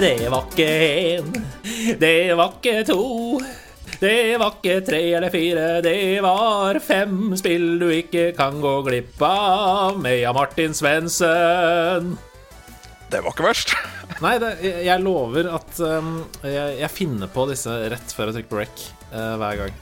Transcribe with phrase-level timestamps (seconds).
[0.00, 0.66] Det var ikke
[1.20, 1.49] én,
[1.98, 3.02] det var ikke to.
[4.00, 9.20] Det var ikke tre eller fire, det var fem spill du ikke kan gå glipp
[9.26, 12.14] av med Jan Martin Svendsen.
[13.10, 13.74] Det var ikke verst.
[14.22, 18.52] Nei, det, jeg, lover at um, jeg, jeg finner på disse rett før jeg trykker
[18.52, 19.78] på rec uh, hver gang.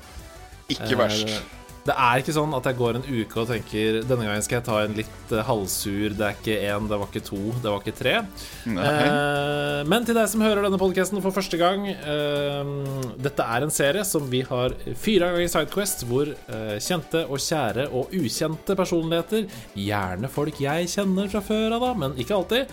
[0.72, 1.32] Ikke verst.
[1.32, 1.57] Eh,
[1.88, 4.66] det er ikke sånn at jeg går en uke og tenker Denne gangen skal jeg
[4.66, 7.82] ta en litt uh, halvsur Det er ikke én, det var ikke to, det var
[7.82, 8.14] ikke tre.
[8.68, 12.72] Eh, men til deg som hører denne podkasten for første gang eh,
[13.20, 16.30] Dette er en serie som vi har fire ganger i Sidequest, hvor
[16.82, 19.46] kjente og kjære og ukjente personligheter,
[19.78, 22.72] gjerne folk jeg kjenner fra før av, da, men ikke alltid,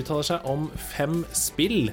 [0.00, 1.90] uttaler seg om fem spill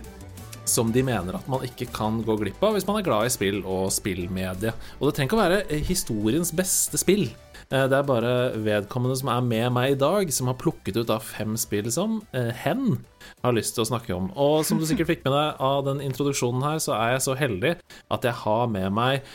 [0.73, 3.33] som de mener at man ikke kan gå glipp av hvis man er glad i
[3.33, 4.73] spill og spillmedie.
[4.99, 7.27] Og det trenger ikke å være eh, historiens beste spill.
[7.69, 11.13] Eh, det er bare vedkommende som er med meg i dag, som har plukket ut
[11.13, 12.99] av fem spill som eh, hen
[13.43, 14.29] har lyst til å snakke om.
[14.39, 17.37] Og som du sikkert fikk med deg av den introduksjonen her, så er jeg så
[17.39, 17.75] heldig
[18.13, 19.33] at jeg har med meg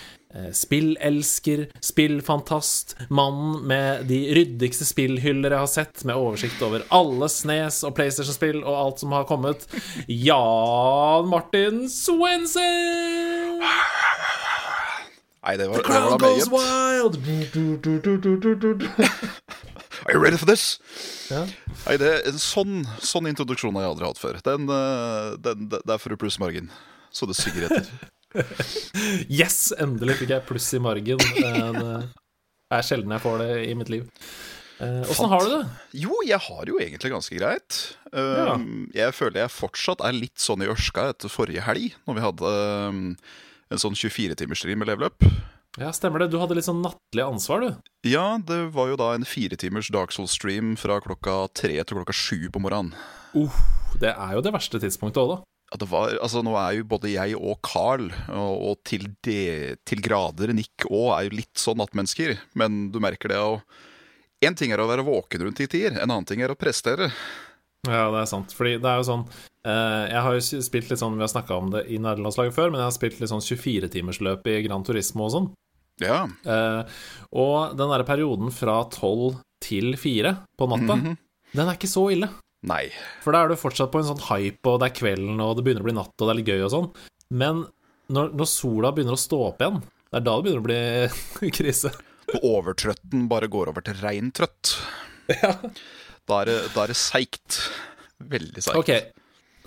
[0.52, 7.80] spillelsker, spillfantast, mannen med de ryddigste spillhyller jeg har sett, med oversikt over alle Snes
[7.86, 9.64] og PlayStation-spill og alt som har kommet,
[10.06, 13.64] Jan Martin Swensen!
[15.48, 17.16] Nei, det var, det var goes wild!
[20.04, 20.78] Are you ready for this?
[21.30, 21.46] Ja.
[21.86, 24.38] Nei, det, en sånn, sånn introduksjon har jeg aldri hatt før.
[24.44, 26.70] Den, er den, den, plusse margen.
[27.12, 27.90] Så det synger etter.
[29.40, 29.72] Yes!
[29.80, 31.20] Endelig fikk jeg pluss i margen.
[31.20, 34.06] Det er sjelden jeg får det i mitt liv.
[34.78, 35.62] Åssen har du det?
[36.04, 37.78] Jo, jeg har det jo egentlig ganske greit.
[38.12, 38.54] Ja.
[38.94, 42.52] Jeg føler jeg fortsatt er litt sånn i ørska etter forrige helg, når vi hadde
[42.92, 43.00] um,
[43.74, 45.26] en sånn 24-timersstream med leveløp.
[45.78, 46.30] Ja, stemmer det.
[46.32, 47.90] Du hadde litt sånn nattlig ansvar, du.
[48.08, 52.48] Ja, det var jo da en firetimers Dark Souls-stream fra klokka tre til klokka sju
[52.54, 52.94] på morgenen.
[53.34, 53.54] Uh,
[54.00, 55.38] det er jo det verste tidspunktet òg, da.
[55.68, 59.74] Ja, det var, altså Nå er jo både jeg og Carl, og, og til, de,
[59.84, 62.38] til grader Nick òg, er jo litt sånn nattmennesker.
[62.56, 63.58] Men du merker det å
[64.40, 67.08] Én ting er å være våken rundt i tider, en annen ting er å prestere.
[67.88, 68.52] Ja, det er sant.
[68.54, 69.24] Fordi det er jo sånn
[69.66, 72.70] eh, Jeg har jo spilt litt sånn Vi har snakka om det i nederlandslaget før,
[72.70, 75.48] men jeg har spilt litt sånn 24-timersløp i Gran Turismo og sånn.
[76.02, 76.20] Ja.
[76.46, 76.98] Eh,
[77.34, 81.16] og den derre perioden fra 12 til 4 på natta, Mhm.
[81.58, 82.28] den er ikke så ille.
[82.66, 82.88] Nei.
[83.22, 85.64] For da er du fortsatt på en sånn hype, og det er kvelden, og det
[85.66, 86.88] begynner å bli natt, og det er litt gøy og sånn.
[87.38, 87.62] Men
[88.10, 91.50] når, når sola begynner å stå opp igjen, det er da det begynner å bli
[91.58, 91.92] krise.
[92.32, 94.74] Når overtrøtten bare går over til rein trøtt.
[95.28, 95.54] Ja.
[96.28, 97.62] Da er det, da er det seigt.
[98.18, 98.76] Veldig seigt.
[98.80, 99.06] Okay.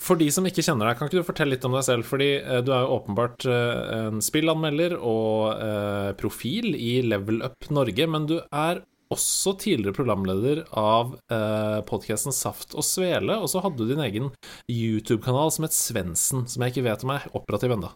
[0.01, 2.06] for de som ikke kjenner deg, kan ikke du fortelle litt om deg selv?
[2.09, 7.69] Fordi eh, du er jo åpenbart eh, en spillanmelder og eh, profil i Level Up
[7.74, 8.81] Norge, men du er
[9.12, 14.30] også tidligere programleder av eh, podkasten Saft og Svele, og så hadde du din egen
[14.72, 17.92] YouTube-kanal som het Svendsen, som jeg ikke vet om er operativ ennå.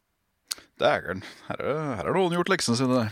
[0.82, 1.24] Dægeren.
[1.48, 3.06] Her, er- her har noen gjort leksene sine.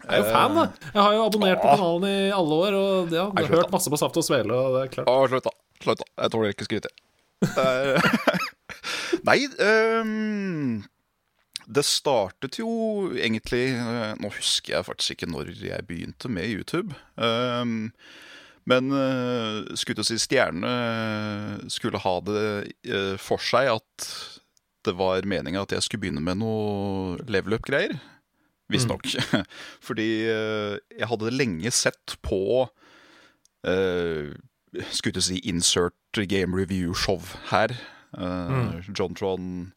[0.00, 0.64] Jeg er jo fan, da.
[0.94, 1.76] Jeg har jo abonnert på Ah.
[1.76, 4.76] kanalen i alle år, og ja, jeg har hørt masse på Saft og Svele, og
[4.76, 5.08] det er klart.
[5.12, 5.52] Å, slutt, da.
[5.84, 6.08] Slutt, da.
[6.24, 6.92] Jeg tåler ikke skryte.
[7.40, 8.10] Eh,
[9.28, 10.82] Nei ehm,
[11.70, 12.70] Det startet jo
[13.14, 16.96] egentlig eh, Nå husker jeg faktisk ikke når jeg begynte med YouTube.
[17.14, 17.92] Um,
[18.68, 22.42] men uh, skulle til å si stjernene skulle ha det
[22.90, 24.08] uh, for seg at
[24.86, 27.96] det var meninga at jeg skulle begynne med noe level up-greier.
[28.70, 29.08] Visstnok.
[29.86, 32.68] Fordi uh, jeg hadde lenge sett på
[33.66, 34.30] uh,
[34.94, 37.18] Skulle til å si insert game review-show
[37.50, 37.74] her.
[38.14, 39.72] Uh, John Tron,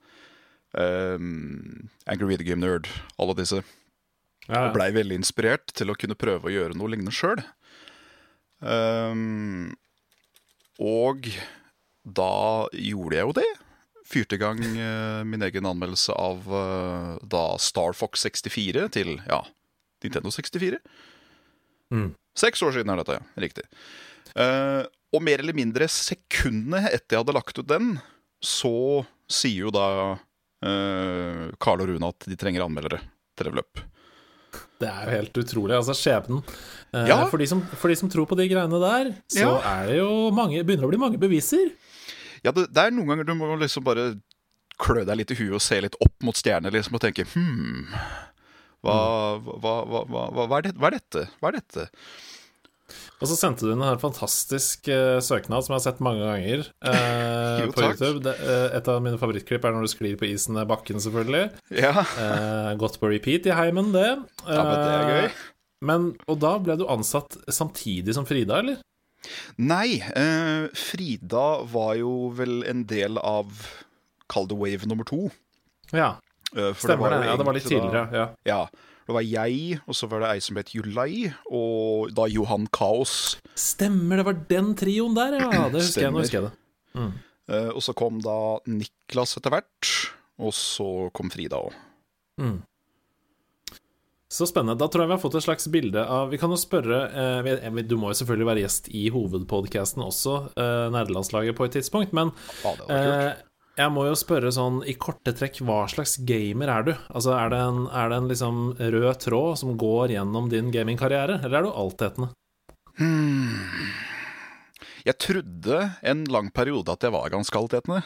[0.74, 2.90] um, Angry Video Game Nerd,
[3.22, 3.64] alle disse.
[4.50, 7.40] Ja, Og blei veldig inspirert til å kunne prøve å gjøre noe lignende sjøl.
[8.60, 9.72] Um,
[10.84, 11.30] og
[12.04, 13.50] da gjorde jeg jo det.
[14.04, 19.40] Fyrte i gang uh, min egen anmeldelse av uh, da Star Fox 64 til ja,
[20.04, 20.82] Nintendo 64.
[21.94, 22.12] Mm.
[22.36, 23.24] Seks år siden er dette, ja.
[23.40, 23.64] Riktig.
[24.36, 24.84] Uh,
[25.14, 27.98] og mer eller mindre sekundene etter jeg hadde lagt ut den,
[28.44, 29.88] så sier jo da
[30.64, 33.02] uh, Carl og Rune at de trenger anmeldere
[33.38, 33.84] til Level.
[34.80, 35.76] Det er jo helt utrolig.
[35.78, 36.42] Altså, skjebnen.
[36.94, 37.26] Eh, Ja.
[37.32, 39.54] for, de som, for de som tror på de greiene der, så Ja.
[39.82, 41.72] er det jo mange Begynner å bli mange beviser.
[42.44, 44.20] Ja, det, det er noen ganger du må liksom bare
[44.84, 47.88] klø deg litt i huet og se litt opp mot stjernene liksom, og tenke Hm,
[48.84, 48.98] hva,
[49.40, 51.26] hva, hva, hva, er det, hva er dette?
[51.40, 51.86] Hva er dette?
[53.24, 56.66] Og så sendte du inn en fantastisk uh, søknad som jeg har sett mange ganger
[56.84, 57.96] uh, Jo, på takk.
[57.96, 58.24] YouTube.
[58.26, 61.46] Det, uh, et av mine favorittklipp er når du sklir på isen ned bakken, selvfølgelig.
[61.80, 62.04] Ja,
[62.80, 64.10] godt på repeat i heimen, det.
[64.48, 65.40] ja men det er gøy.
[65.84, 68.80] Men, og da ble du ansatt samtidig som Frida, eller?
[69.60, 70.00] Nei,
[70.76, 73.52] Frida var jo vel en del av
[74.32, 75.28] Kall det wave nummer to.
[75.92, 76.16] Ja,
[76.80, 77.28] stemmer det.
[77.28, 78.06] Ja, det var litt tidligere.
[78.12, 78.24] da-.
[78.24, 78.28] Ja.
[78.48, 78.62] Ja,
[79.08, 83.38] det var jeg, og så var det ei som het Julai, og da Johan Kaos.
[83.56, 85.50] Stemmer, det var den trioen der, ja.
[85.74, 86.14] Det husker jeg.
[86.16, 86.52] Nå Stemmer.
[86.52, 86.52] jeg
[86.98, 87.08] det.
[87.54, 88.38] Eh, og så kom da
[88.72, 89.90] Niklas etter hvert,
[90.40, 91.74] og så kom Frida òg.
[94.34, 94.80] Så spennende.
[94.82, 97.60] Da tror jeg vi har fått et slags bilde av Vi kan jo spørre eh,
[97.70, 102.14] vi- Du må jo selvfølgelig være gjest i hovedpodkasten også, eh, nerdelandslaget, på et tidspunkt,
[102.18, 102.32] men
[102.64, 103.36] Ja,
[103.74, 106.92] jeg må jo spørre sånn i korte trekk, hva slags gamer er du?
[107.10, 111.40] Altså, er det en, er det en liksom rød tråd som går gjennom din gamingkarriere,
[111.42, 112.30] eller er du altetende?
[115.04, 118.04] Jeg trodde en lang periode at jeg var ganske altetende.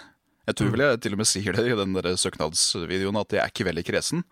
[0.47, 3.43] Jeg tror vel jeg til og med sier det i den der søknadsvideoen, at jeg
[3.43, 4.23] er ikke veldig kresen.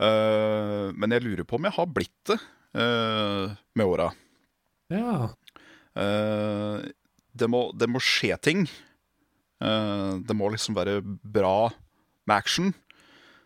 [0.00, 2.38] Uh, men jeg lurer på om jeg har blitt det
[2.78, 4.08] uh, med åra.
[4.94, 5.28] Ja.
[5.92, 6.88] Uh,
[7.36, 8.64] det, må, det må skje ting.
[9.64, 11.70] Eh, det må liksom være bra
[12.28, 12.74] med action.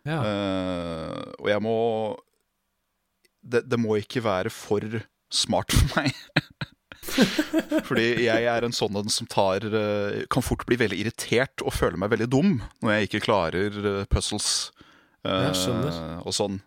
[0.05, 0.19] ja.
[0.21, 1.77] Eh, og jeg må
[3.43, 4.85] det, det må ikke være for
[5.33, 6.13] smart for meg.
[7.89, 11.75] Fordi jeg er en sånn en som tar eh, Kan fort bli veldig irritert og
[11.75, 14.47] føle meg veldig dum når jeg ikke klarer puzzles
[15.27, 15.99] Jeg skjønner.
[16.23, 16.61] og sånn.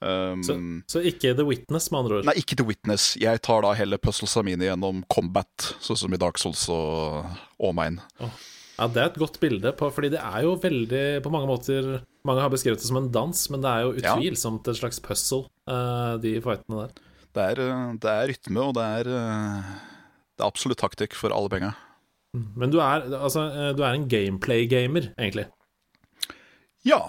[0.00, 0.54] Um, Så,
[0.86, 2.26] så ikke The Witness, med andre ord?
[2.28, 3.10] Nei, ikke The Witness.
[3.18, 7.26] Jeg tar da heller puzzlesa mine gjennom combat, sånn som i Dark Souls og,
[7.58, 7.98] Åmein.
[8.22, 8.28] mine.
[8.78, 11.88] Ja, Det er et godt bilde, på, fordi det er jo veldig På mange måter
[12.28, 14.14] Mange har beskrevet det som en dans, men det er jo Ja.
[14.14, 16.92] utvilsomt et slags puzzle, eh, de fightene der.
[17.34, 19.62] Det er, eh, det er rytme, og det er, eh,
[20.36, 21.74] det er absolutt taktikk for alle penga.
[22.34, 25.46] Men du er, altså, du er en gameplay-gamer, egentlig.
[26.84, 27.08] Ja,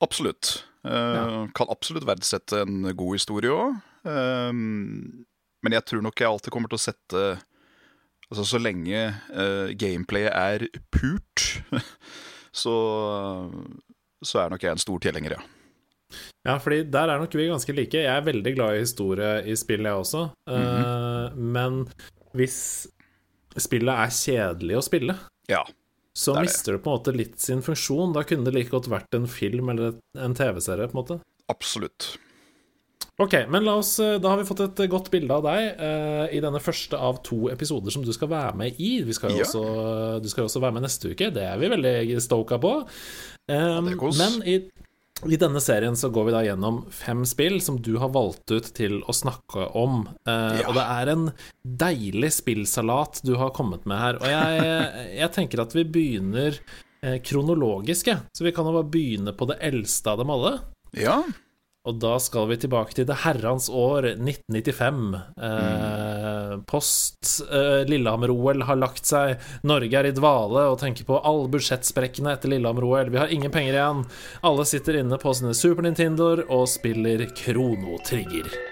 [0.00, 0.62] absolutt.
[0.84, 1.46] Ja.
[1.54, 3.82] Kan absolutt verdsette en god historie òg.
[5.62, 7.42] men jeg tror nok jeg alltid kommer til å sette
[8.30, 8.98] Altså Så lenge
[9.34, 11.46] uh, gameplayet er purt,
[12.62, 12.74] så,
[14.22, 15.42] så er nok jeg en stor tilhenger, ja.
[16.46, 17.98] Ja, fordi der er nok vi ganske like.
[18.00, 20.22] Jeg er veldig glad i historie i spill, jeg også.
[20.50, 21.84] Eh, Men
[22.34, 22.56] hvis
[23.60, 25.14] spillet er kjedelig å spille,
[25.50, 25.60] Ja,
[26.16, 28.14] så Det er mister det på en måte litt sin funksjon.
[28.16, 31.20] Da kunne det like godt vært en film eller en TV-serie, på en måte.
[31.52, 32.14] absolutt.
[33.20, 36.36] Ok, men la oss, eh, da har vi fått et godt bilde av deg eh,
[36.38, 38.94] i denne første av to episoder som du skal være med i.
[39.04, 39.44] Vi skal Ja.
[39.44, 39.64] også,
[40.24, 42.70] du skal jo også være med neste uke, det er vi veldig stoka på.
[43.50, 44.16] Um, kos.
[44.16, 44.54] men i,
[45.28, 48.70] i denne serien så går vi da gjennom fem spill som du har valgt ut
[48.78, 50.06] til å snakke om.
[50.24, 50.68] Eh, Ja.
[50.70, 51.26] Og det er en
[51.84, 54.16] deilig spillsalat du har kommet med her.
[54.22, 56.56] Og jeg, jeg tenker at vi begynner
[57.24, 58.08] kronologisk.
[58.36, 60.58] Så vi kan jo bare begynne på det eldste av dem alle.
[60.96, 61.22] Ja.
[61.88, 65.14] Og da skal vi tilbake til det herrens år 1995.
[65.48, 69.40] Eh, post eh, Lillehammer-OL har lagt seg.
[69.64, 73.14] Norge er i dvale og tenker på alle budsjettsprekkene etter Lillehammer-OL.
[73.14, 74.04] Vi har ingen penger igjen.
[74.44, 78.69] Alle sitter inne på sine Super Nintendoer og spiller Krono Trigger.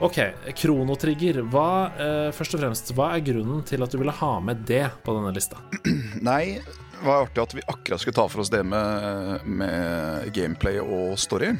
[0.00, 0.16] Ok,
[0.56, 1.42] Krono Trigger.
[1.52, 4.86] Hva, eh, først og fremst, hva er grunnen til at du ville ha med det
[5.04, 5.60] på denne lista?
[6.30, 10.80] Nei, det var artig at vi akkurat skulle ta for oss det med, med gameplay
[10.80, 11.52] og story.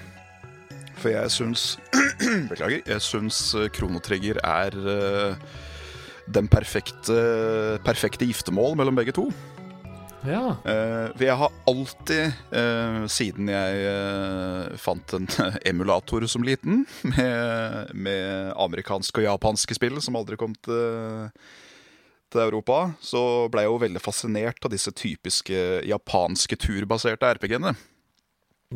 [0.96, 1.66] For jeg syns
[2.50, 2.80] Beklager.
[2.80, 3.42] Jeg syns
[3.76, 5.60] kronotrigger Trigger er eh,
[6.32, 7.20] den perfekte,
[7.84, 9.28] perfekte giftermål mellom begge to.
[10.26, 10.52] Ja.
[10.64, 15.28] Uh, for jeg har alltid, uh, siden jeg uh, fant en
[15.70, 21.30] emulator som liten, med, med amerikanske og japanske spill som aldri kom til,
[22.30, 23.22] til Europa, så
[23.52, 27.74] ble jeg jo veldig fascinert av disse typiske japanske turbaserte RPG-ene.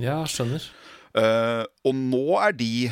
[0.01, 0.65] ja, skjønner.
[1.87, 2.89] Og nå er de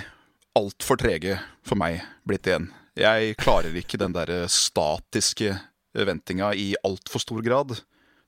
[0.54, 2.68] altfor trege for meg blitt igjen.
[2.94, 5.56] Jeg klarer ikke den derre statiske
[5.96, 7.80] ventinga i altfor stor grad.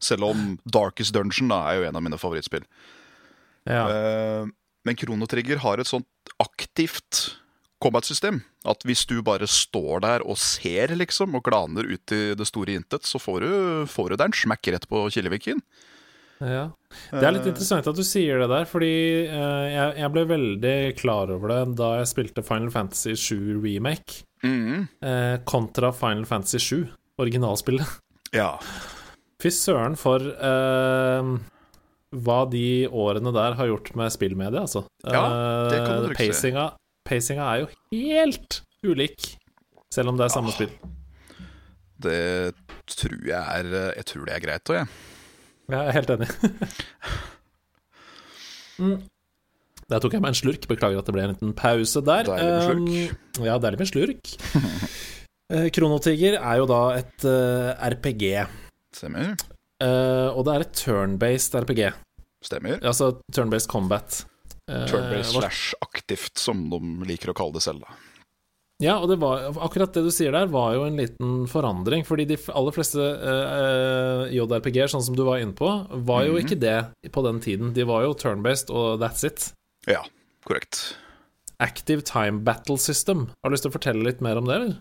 [0.04, 2.66] Selv om Darkest Dungeon da, er jo en av mine favorittspill.
[3.64, 3.86] Ja.
[3.88, 4.52] Uh,
[4.84, 7.38] men Krono Trigger har et sånt aktivt
[7.84, 8.42] combat-system.
[8.68, 12.76] At hvis du bare står der og ser, liksom, og glaner ut i det store
[12.78, 13.50] intet, så får du,
[13.90, 15.60] får du deg en smekk rett på killevikken.
[16.42, 16.64] Ja.
[17.12, 18.94] Det er litt Eh, interessant at du sier det der, fordi
[19.30, 24.24] uh, jeg, jeg ble veldig klar over det da jeg spilte Final Fantasy 7 Remake
[24.44, 24.88] mhm.
[25.04, 26.82] uh, kontra Final Fantasy 7,
[27.22, 28.00] originalspillet.
[28.34, 28.56] Ja.
[29.44, 31.26] Fy søren for eh,
[32.24, 34.86] hva de årene der har gjort med spillmediet, altså.
[35.04, 35.24] Ja,
[35.68, 36.64] det kan du Eh, trygt pacinga,
[37.04, 39.34] pacinga er jo helt ulik,
[39.92, 40.54] selv om det er samme Ja.
[40.56, 40.72] spill.
[42.04, 42.54] Det
[42.88, 44.88] tror jeg er Jeg tror det er greit òg, jeg.
[45.70, 46.28] Jeg er helt enig.
[48.78, 49.02] mm.
[49.90, 50.64] Der tok jeg meg en slurk.
[50.68, 52.24] Beklager at det ble en liten pause der.
[52.28, 52.88] Deilig med slurk.
[53.40, 54.24] Um, ja, deilig med slurk.
[55.52, 58.22] Eh, Kronotiger er jo da et uh, RPG,
[58.94, 59.34] Stemmer.
[59.82, 61.82] Uh, og det er et turn-based RPG.
[62.44, 62.78] Stemmer.
[62.84, 64.22] Altså turn-based combat.
[64.70, 67.82] Eh, Turn-based slash aktivt, som de liker å kalle det selv.
[67.84, 67.96] da
[68.80, 72.04] Ja, og det var, akkurat det du sier der, var jo en liten forandring.
[72.04, 75.68] Fordi de aller fleste uh, JRPG-er, sånn som du var inne på,
[76.04, 76.40] var jo Mhm.
[76.44, 77.72] ikke det på den tiden.
[77.76, 79.52] De var jo turn-based, og that's it.
[79.86, 80.02] Ja,
[80.46, 80.96] korrekt.
[81.64, 83.28] Active Time Battle System.
[83.40, 84.74] Har du lyst til å fortelle litt mer om det, eller?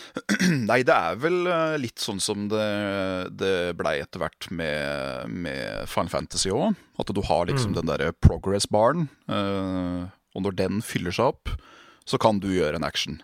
[0.70, 2.66] Nei, det er vel eh, litt sånn som det,
[3.34, 6.74] det blei etter hvert med, med Final Fantasy òg.
[7.02, 10.02] At du har liksom den derre progress baren, eh,
[10.34, 11.54] og når den fyller seg opp,
[12.04, 13.22] så kan du gjøre en action.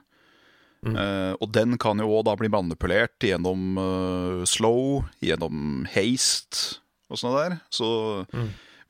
[0.81, 7.21] Eh, og den kan jo òg da bli manipulert gjennom uh, slow, gjennom haste og
[7.21, 7.57] sånn der.
[7.75, 7.91] Så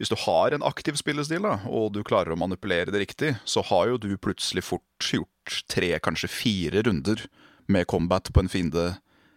[0.00, 3.61] hvis du har en aktiv spillestil, da, og du klarer å manipulere det riktig, så
[3.69, 7.26] har jo du plutselig fort gjort tre, kanskje fire runder
[7.69, 8.87] med combat på en fiende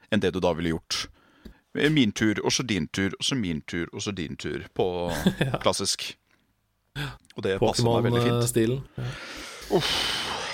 [0.08, 1.10] enn det du da ville gjort.
[1.74, 4.88] Min tur, og så din tur, og så min tur, og så din tur på
[5.66, 6.14] klassisk.
[7.36, 8.40] Og det passer meg veldig fint.
[8.40, 8.80] Pokémon-stilen.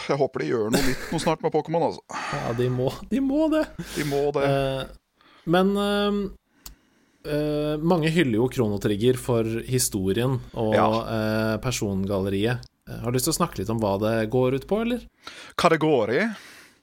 [0.09, 2.01] Jeg håper de gjør noe nytt noe snart med Pokémon, altså.
[2.33, 3.67] Ja, de må, de må det.
[3.93, 4.47] De må det.
[4.47, 6.21] Eh, men eh,
[7.25, 10.87] eh, mange hyller jo Kronotrigger for historien og Ja.
[10.89, 12.59] uh, persongalleriet.
[12.89, 15.03] Eh, Har du lyst til å snakke litt om hva det går ut på, eller?
[15.55, 16.23] Hva det går i?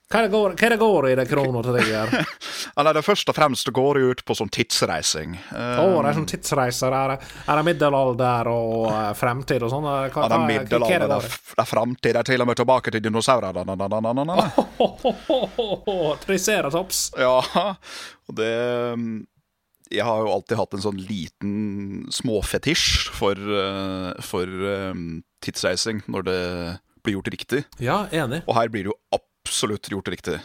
[0.07, 2.13] Hva det går, hva det går i det Kronotrigger?
[2.77, 5.33] Nei, det først og fremst går det ut på sånn tidsreising.
[5.51, 6.95] Eh, oh, det er sånn tidsreiser.
[6.95, 8.87] Er det, er det middelalder og
[9.19, 9.83] fremtid og sånn?
[9.83, 12.93] Ja, det er er middelalder, det det er, f- det er til og med tilbake
[12.95, 13.59] til dinosaurer.
[16.23, 17.11] Triceratops.
[17.17, 17.41] Ja,
[18.27, 18.51] og det
[18.95, 19.25] mm,
[19.93, 24.45] Jeg har jo alltid hatt en sånn liten småfetisj for, eh, for
[24.91, 26.39] um, tidsreising når det
[27.05, 27.63] blir gjort riktig.
[27.79, 28.41] Ja, enig.
[28.47, 30.41] Og her blir det jo absolutt gjort riktig.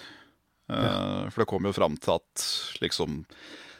[0.70, 2.46] Eh, For det kommer jo fram til at
[2.84, 3.25] liksom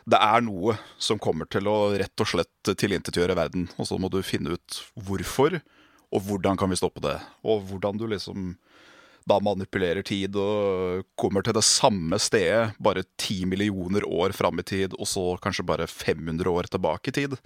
[0.03, 3.69] det er noe som kommer til å rett og slett tilintetgjøre verden.
[3.79, 5.61] Og så må du finne ut hvorfor,
[6.11, 7.21] og hvordan kan vi stoppe det.
[7.47, 8.57] Og hvordan du liksom
[9.29, 14.67] da manipulerer tid og kommer til det samme stedet bare ti millioner år fram i
[14.67, 17.39] tid, og så kanskje bare 500 år tilbake i tid.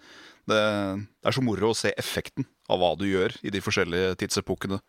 [0.47, 4.16] Det, det er så moro å se effekten av hva du gjør i de forskjellige
[4.23, 4.80] tidsepokene.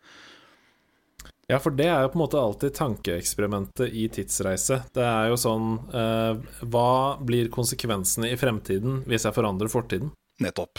[1.48, 4.82] Ja, for det er jo på en måte alltid tankeeksperimentet i tidsreise.
[4.92, 6.90] Det er jo sånn eh, Hva
[7.24, 10.12] blir konsekvensene i fremtiden hvis jeg forandrer fortiden?
[10.44, 10.76] Nettopp.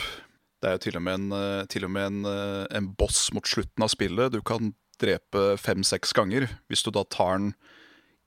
[0.61, 3.31] Det er jo til og med en, eh, til og med en, eh, en boss
[3.33, 4.69] mot slutten av spillet du kan
[5.01, 7.53] drepe fem-seks ganger, hvis du da tar den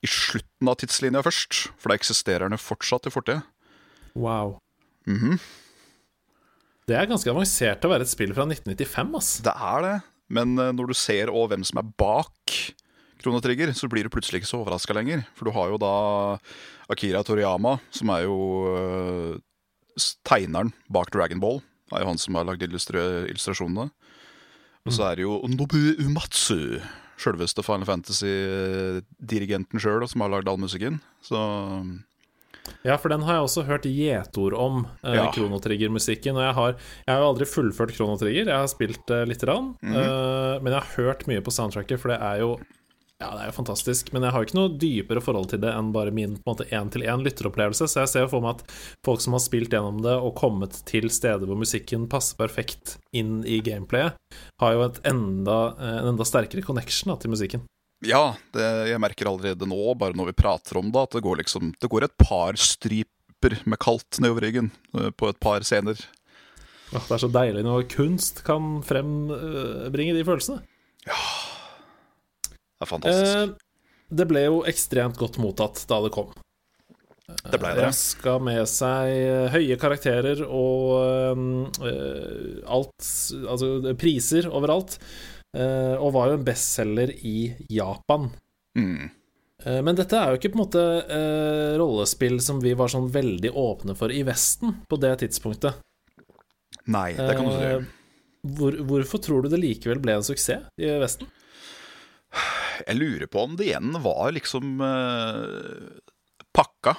[0.03, 1.67] i slutten av tidslinja først.
[1.79, 3.43] For da eksisterer den fortsatt i fortida.
[4.19, 4.59] Wow.
[5.07, 5.39] Mhm.
[6.91, 9.37] Det er ganske avansert til å være et spill fra 1995, ass.
[9.47, 9.97] Det er det,
[10.35, 12.57] men eh, når du ser òg hvem som er bak
[13.23, 15.21] Kronetrigger, så blir du plutselig ikke så overraska lenger.
[15.39, 15.93] For du har jo da
[16.91, 18.39] Akira Toriyama, som er jo
[18.73, 19.37] eh,
[20.27, 21.61] tegneren bak Dragon Ball.
[21.87, 23.93] Det er jo han som har lagd illustrasjonene.
[24.87, 26.81] Og så er det jo Nobu Umatsu,
[27.23, 31.01] sjølveste Final Fantasy-dirigenten sjøl, som har lagd all musikken.
[31.23, 31.39] Så
[32.87, 35.31] Ja, for den har jeg også hørt gjetord om, eh, Ja.
[35.35, 36.37] Kronotrigger-musikken.
[36.37, 36.73] Og jeg har,
[37.07, 39.75] jeg har jo aldri fullført Kronotrigger, jeg har spilt eh, lite grann.
[39.83, 39.97] Mhm.
[39.97, 42.59] eh, men jeg har hørt mye på soundtracket, for det er jo
[43.23, 45.71] ja, det er jo fantastisk, men jeg har jo ikke noe dypere forhold til det
[45.73, 48.75] enn bare min én-til-én lytteropplevelse, så jeg ser jo for meg at
[49.07, 53.41] folk som har spilt gjennom det og kommet til steder hvor musikken passer perfekt inn
[53.47, 54.19] i gameplayet,
[54.63, 57.67] har jo et enda, eh, en enda sterkere connection da, til musikken.
[58.03, 61.39] ja, det, jeg merker allerede nå, bare når vi prater om det, at det går
[61.45, 65.99] liksom Det går et par striper med kaldt nedover ryggen eh, på et par scener.
[66.93, 70.61] Det er så deilig når kunst kan frembringe de følelsene.
[72.83, 73.37] Det er fantastisk.
[73.39, 73.69] Eh,
[74.13, 76.33] det ble jo ekstremt godt mottatt da det kom.
[77.47, 77.87] Det ble det.
[77.87, 83.07] Raska med seg høye karakterer og eh, alt
[83.47, 84.99] Altså priser overalt.
[85.57, 88.31] Eh, og var jo en bestselger i Japan.
[88.79, 89.11] Mm.
[89.65, 93.11] Eh, Men dette er jo ikke på en måte eh, rollespill som vi var sånn
[93.13, 95.79] veldig åpne for i Vesten på det tidspunktet.
[96.91, 97.69] Nei, det kan du si.
[97.69, 97.91] Eh,
[98.59, 101.29] hvor, hvorfor tror du det likevel ble en suksess i Vesten?
[102.87, 106.01] Jeg lurer på om det igjen var liksom eh,
[106.57, 106.97] pakka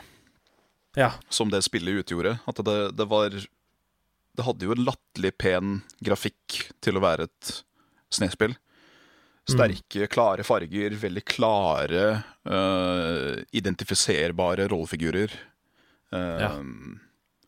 [0.96, 1.12] Ja.
[1.34, 2.36] som det spillet utgjorde.
[2.48, 5.74] At det, det var Det hadde jo en latterlig pen
[6.06, 7.52] grafikk til å være et
[8.14, 8.56] snespill.
[9.50, 12.04] Sterke, klare farger, veldig klare,
[12.48, 15.34] eh, identifiserbare rollefigurer.
[16.14, 16.52] Eh, Ja.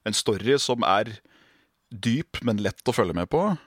[0.06, 1.16] En story som er
[1.90, 3.58] dyp, men lett å følge med på.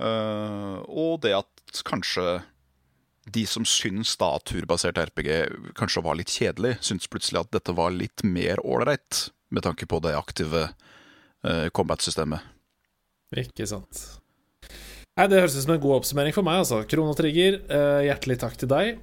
[0.00, 2.40] Eh, og det at kanskje
[3.34, 5.30] de som syns da at turbasert RPG
[5.78, 9.98] kanskje var litt kjedelig, syns plutselig at dette var litt mer ålreit, med tanke på
[10.04, 12.42] det aktive uh, combat-systemet.
[13.40, 14.02] Ikke sant.
[15.18, 16.82] Nei, Det høres ut som en god oppsummering for meg, altså.
[16.90, 19.00] Kronotrigger, uh, hjertelig takk til deg.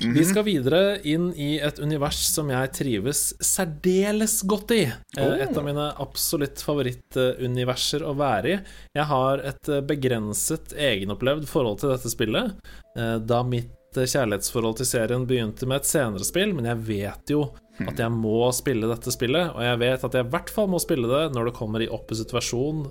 [0.00, 4.80] Vi skal videre inn i et univers som jeg trives særdeles godt i.
[4.88, 5.34] Eh, Oh.
[5.36, 8.56] Et av mine absolutt favorittuniverser å være i.
[8.96, 12.56] Jeg har et eh, begrenset egenopplevd forhold til dette spillet,
[12.96, 17.42] eh, da mitt kjærlighetsforhold til serien begynte med et senere spill, men jeg vet jo
[17.84, 20.80] at jeg må spille dette spillet, og jeg vet at jeg i hvert fall må
[20.80, 22.86] spille det når det kommer i opposite versjon,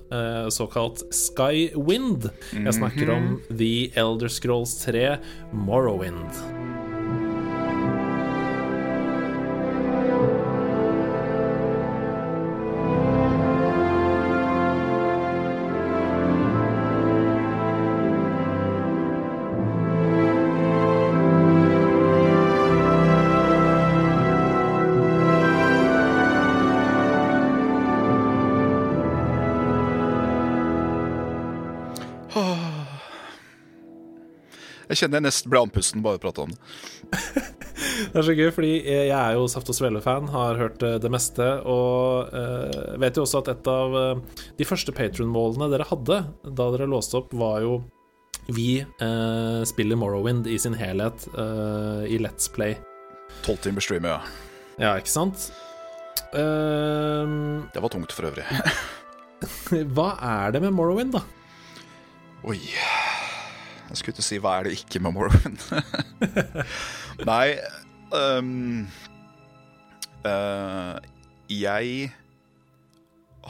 [0.54, 2.30] såkalt Skywind.
[2.54, 5.18] Jeg snakker om The Elder Scrolls 3
[5.54, 6.61] Morrowind.
[35.02, 36.62] Kjenner jeg nesten ble andpusten bare å prate om det.
[37.82, 41.10] Det er så gøy, fordi jeg er jo Saft og Svele-fan, har hørt eh, det
[41.14, 46.22] meste, og uh, vet jo også at et av eh, de første Patron-målene dere hadde
[46.46, 47.80] da dere låste opp, var jo
[48.52, 52.78] vi uh, spiller Morrowind i sin helhet uh, i Let's Play.
[53.46, 54.20] Tolv timer stream, ja.
[54.82, 55.50] Ja, ikke sant?
[56.34, 58.46] Uh, Det var tungt for øvrig.
[59.96, 61.26] hva er det med Morrowind, da?
[62.50, 62.60] Oi.
[63.92, 65.64] Jeg skulle til å si hva er det ikke med Morrowind?
[67.30, 67.58] Nei
[68.16, 68.86] um,
[70.24, 70.96] uh,
[71.52, 72.12] Jeg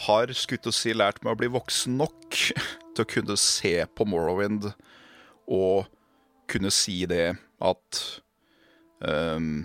[0.07, 2.39] har skutt og si lært meg å bli voksen nok
[2.95, 4.71] til å kunne se på Morrowind
[5.51, 5.85] og
[6.49, 8.01] kunne si det at
[9.05, 9.61] um,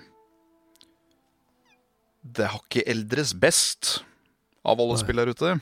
[2.21, 4.03] Det har ikke eldres best
[4.67, 5.57] av alle spill der ute.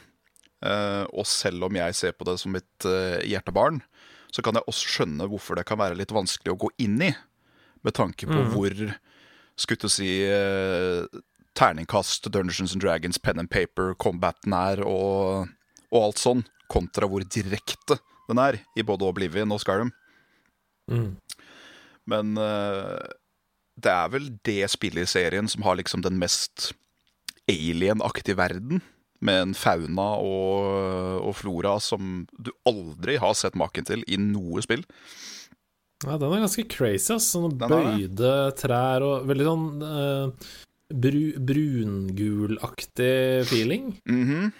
[0.64, 3.82] Uh, og selv om jeg ser på det som mitt uh, hjertebarn,
[4.34, 7.12] så kan jeg også skjønne hvorfor det kan være litt vanskelig å gå inn i,
[7.86, 8.74] med tanke på hvor
[9.60, 11.04] skulle du si eh,
[11.54, 15.52] terningkast, Dungeons and Dragons, pen and paper, combaten er, og,
[15.92, 16.42] og alt sånn,
[16.72, 19.92] kontra hvor direkte den er i både Oblivion og Skyrim.
[20.90, 21.12] Mm.
[22.10, 23.12] Men eh,
[23.80, 26.72] det er vel det spillet i serien som har liksom den mest
[27.50, 28.82] alien-aktige verden.
[29.24, 34.60] Med en fauna og, og flora som du aldri har sett maken til i noe
[34.64, 34.82] spill.
[36.04, 37.30] Ja, den er ganske crazy, ass.
[37.32, 40.50] Sånne bøyde trær og veldig sånn eh,
[40.92, 43.94] bru, brungulaktig feeling.
[44.08, 44.50] Mhm.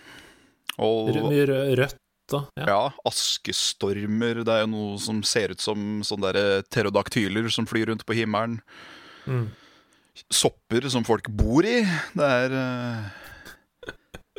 [0.83, 2.01] Og Mye rø- rødt
[2.35, 2.65] og ja.
[2.67, 4.41] ja, askestormer.
[4.47, 8.17] Det er jo noe som ser ut som sånne der pterodaktyler som flyr rundt på
[8.17, 8.57] himmelen.
[9.29, 9.45] Mm.
[10.33, 11.83] Sopper som folk bor i.
[12.17, 13.13] Det er eh,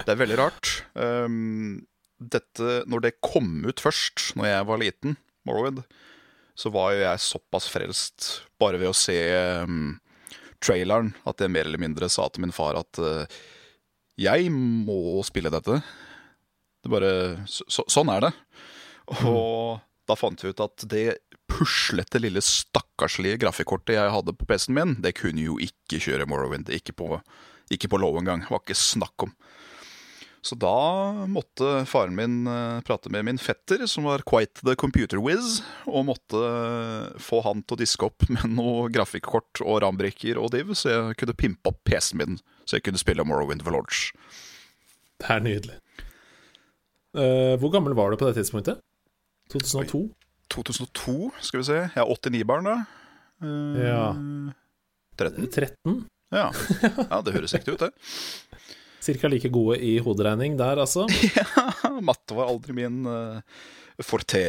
[0.02, 0.72] Det er veldig rart.
[0.94, 1.86] Um,
[2.20, 5.84] dette, når det kom ut først, når jeg var liten, Morrowind,
[6.58, 8.30] så var jo jeg såpass frelst
[8.62, 9.18] bare ved å se
[9.64, 9.98] um,
[10.64, 13.28] traileren at jeg mer eller mindre sa til min far at uh,
[14.20, 15.82] jeg må spille dette.
[16.84, 17.12] Det bare,
[17.50, 18.32] så, så, sånn er det.
[19.28, 21.06] Og da fant vi ut at det
[21.52, 26.72] puslete lille stakkarslige grafikkortet jeg hadde på PC-en min, det kunne jo ikke kjøre Morrowind.
[26.74, 27.20] Ikke på,
[27.74, 28.46] ikke på low engang.
[28.46, 29.36] Det var ikke snakk om.
[30.46, 35.18] Så da måtte faren min eh, prate med min fetter, som var quite the computer
[35.18, 40.38] whiz, og måtte eh, få han til å diske opp med noe grafikkort og rambrikker
[40.38, 43.74] og div, så jeg kunne pimpe opp PC-en min, så jeg kunne spille Morrowind for
[43.74, 44.14] Lodge.
[45.24, 45.80] Det er nydelig.
[47.16, 48.84] Uh, hvor gammel var du på det tidspunktet?
[49.50, 50.04] 2002?
[50.52, 51.82] 2002, skal vi se.
[51.88, 52.80] Jeg er 89-barn da.
[53.42, 54.08] Uh, Ja.
[55.16, 55.48] 13?
[55.48, 56.02] 13.
[56.36, 56.50] Ja.
[56.84, 57.94] ja, det høres riktig ut, det.
[59.06, 61.06] Cirka like gode i hoderegning der, altså.
[61.38, 61.46] ja,
[62.02, 63.38] matte var aldri min uh,
[64.04, 64.42] forte.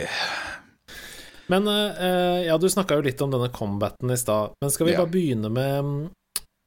[1.53, 4.57] Men uh, ja, du snakka jo litt om denne combaten i stad.
[4.63, 5.03] Men skal vi Ja.
[5.05, 5.91] bare begynne med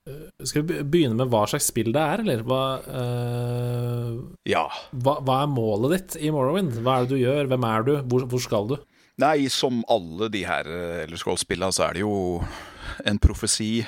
[0.07, 2.45] uh, Skal vi begynne med hva slags spill det er, eller?
[2.47, 4.13] Hva, uh,
[4.47, 4.67] Ja.
[4.95, 6.77] hva, hva er målet ditt i Morrowind?
[6.85, 7.49] Hva er det du gjør?
[7.51, 7.93] Hvem er du?
[8.07, 8.77] Hvor, hvor skal du?
[9.19, 12.13] Nei, som alle de her eh, Elder Scrolls-spillene, så er det jo
[13.03, 13.81] en profesi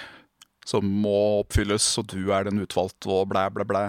[0.66, 3.86] som må oppfylles, og du er den utvalgte, og blæ, blæ, blæ.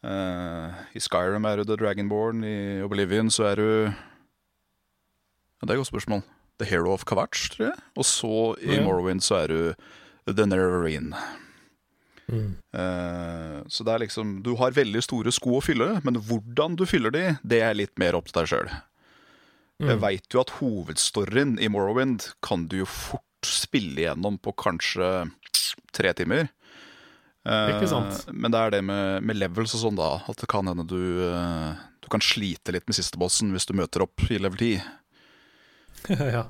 [0.00, 5.76] Uh, I Skyrim er du The Dragonborn, i Oblivion så er du Ja, det er
[5.76, 6.22] et godt spørsmål.
[6.60, 7.76] The Hero of Kavach, tror jeg.
[7.96, 8.30] Og så
[8.64, 8.82] i Ja.
[8.84, 9.74] Morrowind så er du
[10.32, 11.12] The Neverine.
[12.30, 12.54] Mm.
[12.72, 16.86] Uh, så det er liksom Du har veldig store sko å fylle, men hvordan du
[16.86, 18.70] fyller de, det er litt mer opp til deg sjøl.
[19.80, 20.00] Jeg Mm.
[20.02, 25.28] veit jo at hovedstoryen i Morrowind kan du jo fort spille igjennom på kanskje
[25.96, 26.48] tre timer.
[27.48, 28.26] Eh, Ikke sant?
[28.32, 30.12] Men det er det med, med levels og sånn, da.
[30.28, 33.76] At det kan hende du, eh, du kan slite litt med siste bossen hvis du
[33.78, 34.88] møter opp i level 10.
[36.36, 36.46] ja.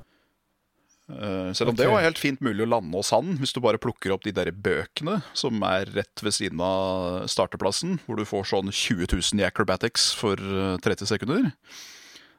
[1.11, 1.83] Eh, selv om okay.
[1.83, 4.33] det er helt fint mulig å lande hos han, hvis du bare plukker opp de
[4.35, 9.41] der bøkene som er rett ved siden av starterplassen, hvor du får sånn 20 000
[9.43, 11.51] i acrobatics for eh, 30 sekunder.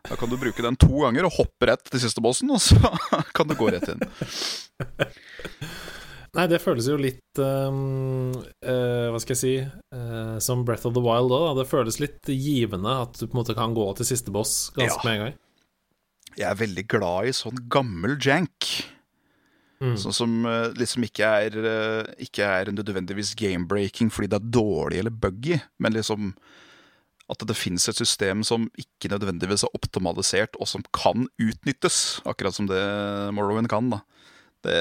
[0.09, 2.77] Da kan du bruke den to ganger og hoppe rett til siste bossen, og så
[3.37, 4.03] kan du gå rett inn.
[6.33, 8.31] Nei, det føles jo litt um,
[8.65, 9.51] uh, Hva skal jeg si
[9.93, 11.59] uh, Som Breath of the Wild òg.
[11.61, 14.97] Det føles litt givende at du på en måte kan gå til siste boss ganske
[14.97, 15.05] Ja.
[15.05, 15.37] med en gang.
[16.33, 18.71] Jeg er veldig glad i sånn gammel jank.
[19.85, 19.99] Mm.
[20.01, 21.61] Sånn som uh, liksom ikke er,
[22.25, 26.33] ikke er nødvendigvis game-breaking fordi det er dårlig eller buggy, men liksom
[27.33, 32.57] at det finnes et system som ikke nødvendigvis er optimalisert, og som kan utnyttes, akkurat
[32.57, 32.83] som det
[33.35, 33.91] Morrowind kan.
[33.93, 34.03] da.
[34.63, 34.79] Det,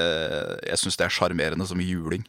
[0.68, 2.22] jeg syns det er sjarmerende som juling.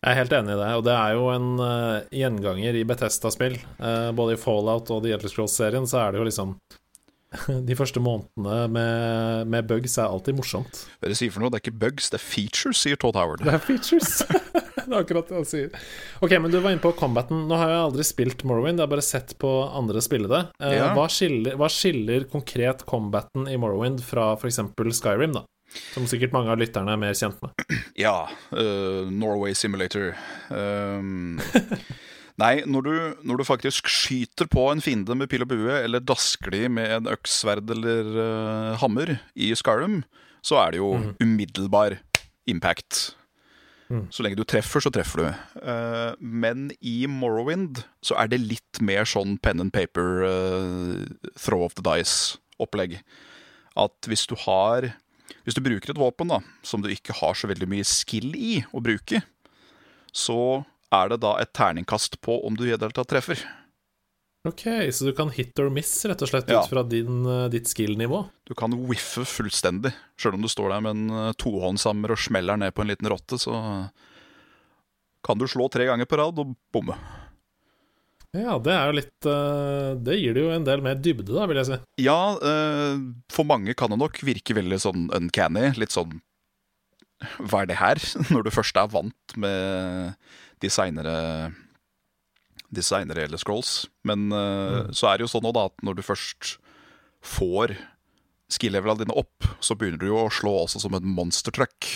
[0.00, 3.58] Jeg er helt enig i det, og det er jo en uh, gjenganger i Bethesda-spill.
[3.76, 6.54] Uh, både i Fallout og The Elder Scrolls-serien så er det jo liksom
[7.68, 10.86] De første månedene med, med bugs er alltid morsomt.
[10.98, 11.52] Hva er det sier for noe?
[11.52, 13.44] Det er ikke bugs, det er features, sier Todd Howard.
[13.44, 14.22] Det er features.
[14.88, 15.70] det er akkurat det han sier.
[16.24, 17.44] Ok, men du var inne på combaten.
[17.50, 20.42] Nå har jeg aldri spilt Morrowind, jeg har bare sett på andre spille det.
[20.62, 20.90] Eh, Ja.
[20.96, 24.60] hva, skiller, hva skiller konkret combaten i Morrowind fra f.eks.
[25.00, 25.44] Skyrim, da?
[25.94, 27.52] Som sikkert mange av lytterne er mer kjent med.
[28.00, 30.14] Ja, Uh, Norway Simulator.
[30.50, 31.38] Um,
[32.40, 32.94] nei, når du,
[33.28, 36.90] når du faktisk skyter på en fiende med pil og bue, eller dasker de med
[36.96, 40.00] en økssverd eller uh, hammer i Skyrim,
[40.42, 40.90] så er det jo
[41.20, 41.98] umiddelbar
[42.50, 43.12] impact.
[43.90, 44.06] Mm.
[44.14, 45.26] Så lenge du treffer, så treffer du.
[45.66, 51.64] Eh, men i Morrowind så er det litt mer sånn pen and paper, eh, throw
[51.66, 53.00] of the dice-opplegg.
[53.76, 54.94] At hvis du har
[55.46, 58.64] Hvis du bruker et våpen da som du ikke har så veldig mye skill i
[58.74, 59.22] å bruke,
[60.12, 63.38] så er det da et terningkast på om du i det hele tatt treffer.
[64.48, 64.62] Ok,
[64.96, 66.62] så du kan hit or miss, rett og slett, Ja.
[66.62, 68.22] ut fra din, eh, ditt skill-nivå?
[68.48, 69.92] Du kan whiffe fullstendig.
[70.16, 73.08] Sjøl om du står der med en eh, tohåndshammer og smeller ned på en liten
[73.10, 73.90] rotte, så
[75.22, 76.96] kan du slå tre ganger på rad og bomme.
[78.32, 81.44] Ja, det er jo litt eh, Det gir det jo en del mer dybde, da,
[81.50, 81.78] vil jeg si.
[81.98, 82.38] Ja,
[83.28, 85.74] for mange kan det nok virke veldig sånn uncanny.
[85.76, 86.20] Litt sånn
[87.44, 87.96] Hva er det her?
[88.32, 90.14] Når du først er vant med
[90.62, 90.70] de
[92.78, 93.88] seinere eller Scrolls.
[94.06, 94.92] Men mm.
[94.94, 96.54] så er det jo sånn da at når du først
[97.26, 97.74] får
[98.50, 101.88] skill-levelene dine opp, så begynner du jo å slå også som en monster truck.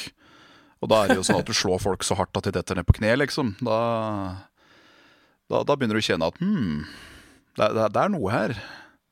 [0.84, 2.78] Og da er det jo sånn at du slår folk så hardt at de detter
[2.78, 3.54] ned på kne, liksom.
[3.64, 3.78] Da,
[5.50, 6.82] da, da begynner du å kjenne at hm,
[7.56, 8.56] det, det, det er noe her.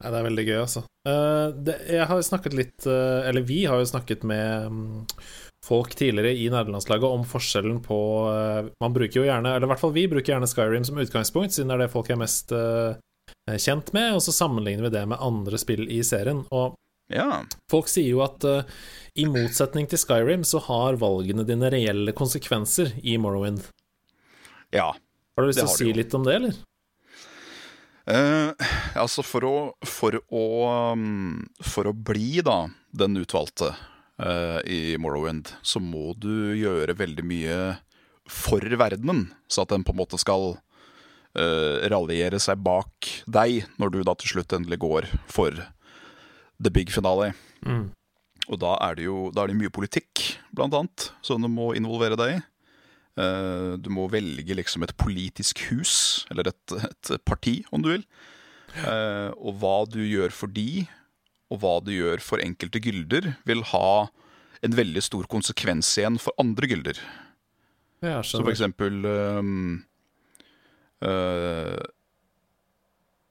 [0.02, 0.84] Nei, det er veldig gøy, altså.
[1.06, 5.00] Uh, det, jeg har jo snakket litt uh, Eller vi har jo snakket med mm,
[5.66, 7.98] folk tidligere i nederlandslaget om forskjellen på
[8.32, 11.54] eh, Man bruker jo gjerne, eller i hvert fall vi bruker gjerne Skyrim som utgangspunkt,
[11.54, 12.96] siden det er det folk er mest eh,
[13.58, 16.44] kjent med, og så sammenligner vi det med andre spill i serien.
[16.50, 16.74] Og
[17.12, 17.42] Ja.
[17.70, 18.66] folk sier jo at eh,
[19.22, 23.62] i motsetning til Skyrim så har valgene dine reelle konsekvenser i Morrowind.
[24.72, 24.92] ja.
[25.32, 25.96] Har du lyst til å si jo.
[25.96, 26.56] litt om det, eller?
[28.04, 28.50] Uh,
[28.98, 29.54] altså, for å,
[29.86, 30.42] for å
[30.92, 33.70] um, For å bli, da, den utvalgte
[34.20, 37.56] i Morrowind, så må du gjøre veldig mye
[38.28, 43.90] for verdenen, så at den på en måte skal uh, ralliere seg bak deg, når
[43.90, 45.56] du da til slutt endelig går for
[46.62, 47.32] the big finale.
[47.66, 47.88] Mm.
[48.50, 51.72] Og da er det jo da er det mye politikk, blant annet, som du må
[51.78, 52.40] involvere deg i.
[53.22, 58.04] Eh, Du må velge liksom et politisk hus, eller et, et parti, om du vil.
[58.76, 60.86] Eh, Og hva du gjør for de,
[61.52, 64.08] og hva du gjør for enkelte gylder, vil ha
[64.62, 66.98] en veldig stor konsekvens igjen for andre gylder.
[68.02, 69.84] Ja, Så for eksempel um,
[71.06, 71.78] uh,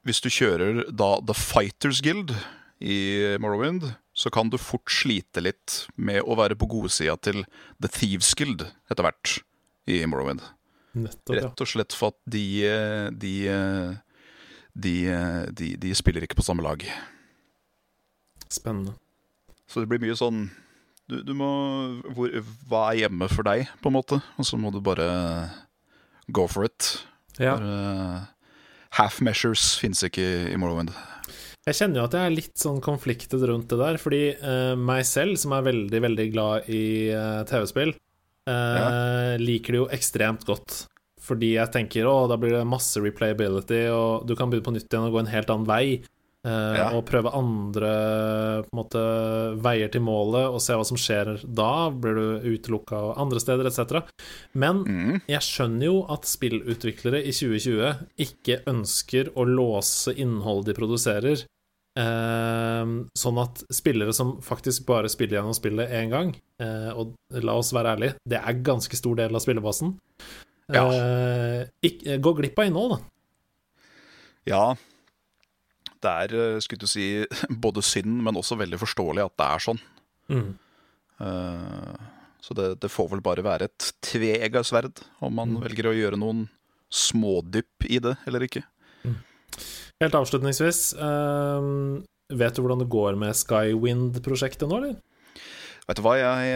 [0.07, 2.31] Hvis du kjører da The Fighters Guild
[2.79, 7.43] i Morrowind, så kan du fort slite litt med å være på godsida til
[7.84, 9.36] The Thieves Guild etter hvert
[9.91, 10.41] i Morrowind.
[10.97, 11.45] Nettopp, ja.
[11.45, 13.93] Rett og slett for at de eh, de, eh,
[14.73, 14.95] de,
[15.55, 16.84] de, de spiller ikke på samme lag.
[18.51, 18.97] Spennende.
[19.71, 20.49] Så det blir mye sånn
[21.11, 21.51] du, du må
[22.15, 22.31] hvor,
[22.69, 24.19] Hva er hjemme for deg, på en måte?
[24.39, 25.07] Og så må du bare
[26.31, 26.93] go for it.
[27.39, 27.55] Ja.
[27.57, 28.61] Bare, eh,
[28.99, 30.93] half measures fins ikke i Morrowind.
[31.67, 35.03] Jeg kjenner jo at jeg er litt sånn konfliktet rundt det der, fordi uh, meg
[35.05, 37.93] selv, som er veldig, veldig glad i uh, TV-spill,
[38.49, 40.79] eh, liker det jo ekstremt godt.
[41.21, 44.89] Fordi jeg tenker å, da blir det masse replayability, og du kan begynne på nytt
[44.89, 45.85] igjen og gå en helt annen vei.
[46.45, 46.89] Eh, Ja.
[46.97, 49.01] Og prøve andre måte,
[49.62, 51.89] veier til målet, og se hva som skjer da.
[51.91, 54.04] Blir du utelukka andre steder, etc.
[54.54, 55.21] Men Mm.
[55.27, 61.43] jeg skjønner jo at spillutviklere i 2020 ikke ønsker å låse innholdet de produserer,
[61.99, 62.86] uh,
[63.17, 67.71] sånn at spillere som faktisk bare spiller gjennom spillet én gang, uh, og la oss
[67.73, 69.97] være ærlige, det er ganske stor del av spillebasen,
[70.71, 70.86] Ja.
[70.88, 72.99] gå glipp av innhold, da.
[74.47, 74.75] Ja.
[76.01, 77.05] Det er, eh, skulle du si,
[77.65, 79.81] både synd, men også veldig forståelig at det er sånn.
[80.31, 80.49] Mm.
[81.21, 82.09] Eh,
[82.41, 86.17] Så det, det får vel bare være et tveegga sverd om man velger å gjøre
[86.17, 86.47] noen
[86.89, 88.63] smådypp i det eller ikke.
[90.01, 91.67] Helt avslutningsvis, eh,
[92.33, 94.97] vet du hvordan det går med Skywind-prosjektet nå, eller?
[95.85, 96.49] Vet du hva, jeg,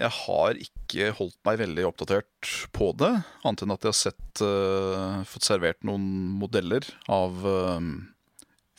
[0.00, 3.12] jeg har ikke holdt meg veldig oppdatert på det.
[3.44, 6.04] Annet enn at jeg har sett, uh, fått servert noen
[6.40, 7.88] modeller av eh,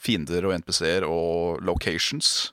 [0.01, 2.51] fiender og NPC-er og locations.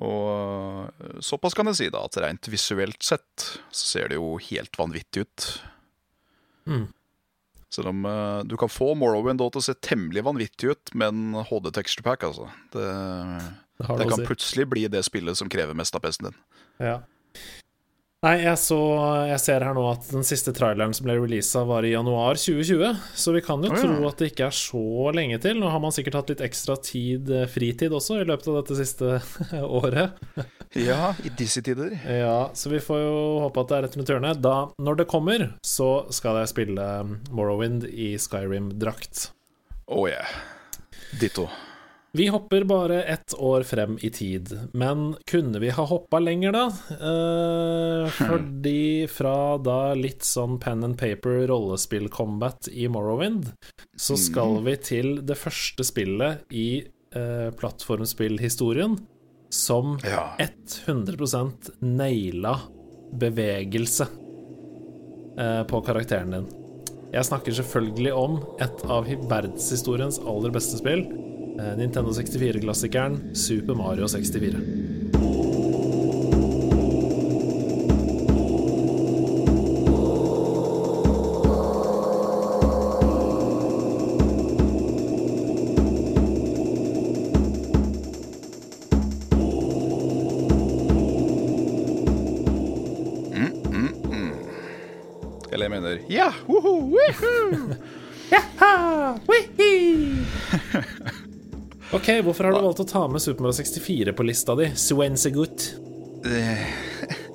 [0.00, 4.36] Og eh, såpass kan jeg si, da, at rent visuelt sett så ser det jo
[4.50, 5.48] helt vanvittig ut.
[6.70, 6.86] Mm.
[7.70, 11.44] Selv om uh, du kan få Morrowind til å se temmelig vanvittig ut med en
[11.46, 12.48] HD texture pack, altså.
[12.74, 12.86] Det,
[13.78, 14.26] Det det kan si.
[14.26, 16.40] plutselig bli det spillet som krever mest av PC-en din.
[16.82, 16.96] Ja.
[18.20, 18.76] Nei, jeg så
[19.30, 22.98] Jeg ser her nå at den siste traileren som ble releasa, var i januar 2020,
[23.16, 23.80] så vi kan jo oh, ja.
[23.80, 24.82] tro at det ikke er så
[25.16, 25.56] lenge til.
[25.56, 28.76] Nå har man sikkert hatt litt ekstra tid, eh, fritid også, i løpet av dette
[28.80, 29.20] siste
[29.80, 30.20] året.
[30.78, 31.96] Ja, i disse tider.
[32.06, 34.38] Ja, så vi får jo håpe at det er rett rundt hjørnet.
[34.38, 36.86] Da, når det kommer, så skal jeg spille
[37.34, 39.32] Morrowind i Skyrim-drakt.
[39.90, 40.30] Oh yeah.
[41.18, 41.48] Ditto.
[42.12, 46.64] Vi hopper bare ett år frem i tid, men kunne vi ha hoppa lenger, da?
[46.90, 53.52] Eh, fordi fra da litt sånn pen and paper rollespill-combat i Morrowind,
[53.94, 56.82] så skal vi til det første spillet i
[57.14, 58.98] eh, plattformspillhistorien
[59.50, 60.34] som Ja.
[60.38, 62.56] 100 naila
[63.22, 64.06] bevegelse
[65.38, 66.50] eh, på karakteren din.
[67.10, 71.06] Jeg snakker selvfølgelig om et av verdenshistoriens aller beste spill.
[71.60, 74.56] Eh, Nintendo 64-klassikeren Super Mario 64.
[95.52, 96.32] Eller jeg mener ja!
[96.48, 97.74] Woho, woohoo!
[101.90, 104.70] Ok, hvorfor har du valgt å ta med Super Mario 64 på lista di?
[104.78, 105.72] Swensegut.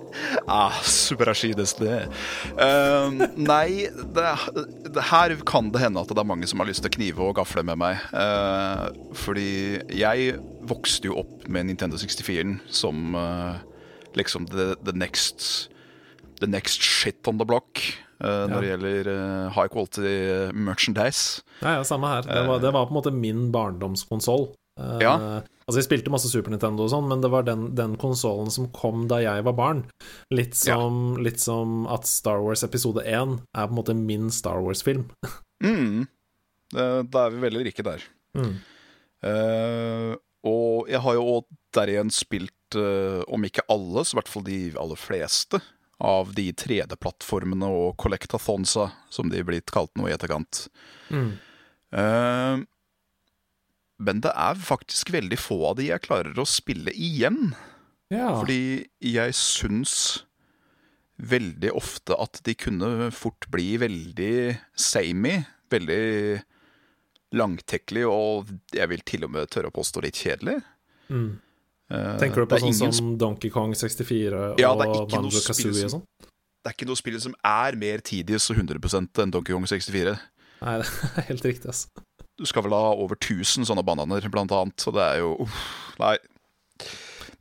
[0.45, 1.95] Ah, superashides det.
[2.61, 4.25] Eh, nei, det,
[4.85, 7.25] det, her kan det hende at det er mange som har lyst til å knive
[7.25, 8.03] og gafle med meg.
[8.13, 10.37] Uh, fordi jeg
[10.69, 13.57] vokste jo opp med Nintendo 64-en som uh,
[14.17, 15.71] liksom the, the next
[16.41, 17.79] The next shit on the block
[18.25, 20.13] eh, når det gjelder eh, high quality
[20.57, 21.41] merchandise.
[21.61, 22.25] Ja, ja, samme her.
[22.27, 24.49] Det var, det var på en måte min barndomskonsoll.
[24.81, 25.17] Eh, Ja.
[25.65, 28.67] Altså, jeg spilte masse Super Nintendo og sånn, men det var den, den konsollen som
[28.75, 29.79] kom da jeg var barn.
[30.29, 34.61] Litt som, litt som at Star Wars episode 1 er på en måte min Star
[34.65, 35.07] Wars-film.
[35.63, 36.03] Mm.
[36.75, 38.01] Eh, Da er vi veldig rike der.
[38.38, 38.57] Mm.
[39.25, 40.13] Uh,
[40.45, 44.29] og jeg har jo også der igjen spilt, uh, om ikke alle, så i hvert
[44.31, 45.61] fall de aller fleste,
[46.03, 50.65] av de 3D-plattformene og collectathonsa, som de er blitt kalt nå i etterkant.
[51.10, 51.36] Mm.
[51.95, 52.65] Uh,
[54.03, 57.53] men det er faktisk veldig få av de jeg klarer å spille igjen.
[58.12, 58.34] Ja.
[58.36, 60.25] Fordi jeg syns
[61.15, 64.36] veldig ofte at de kunne fort bli veldig
[64.75, 65.45] samey.
[65.71, 66.43] Veldig
[67.36, 70.60] langtekkelig og jeg vil til og med tørre å påstå litt kjedelig.
[71.10, 71.39] Mm.
[71.93, 75.09] Eh, Tenker du på sånn ingen som Donkey Kong 64 Ja, det er og noe
[75.11, 76.05] Banjo Kazooie og sånn?
[76.65, 80.15] Det er ikke noe spill som er mer tedious og 100% enn Donkey Kong 64.
[80.65, 82.05] Nei, det er helt riktig, altså.
[82.35, 84.81] Du skal vel ha over 1000 sånne bananer, blant annet.
[84.81, 85.59] Så det er jo uff,
[86.01, 86.15] Nei.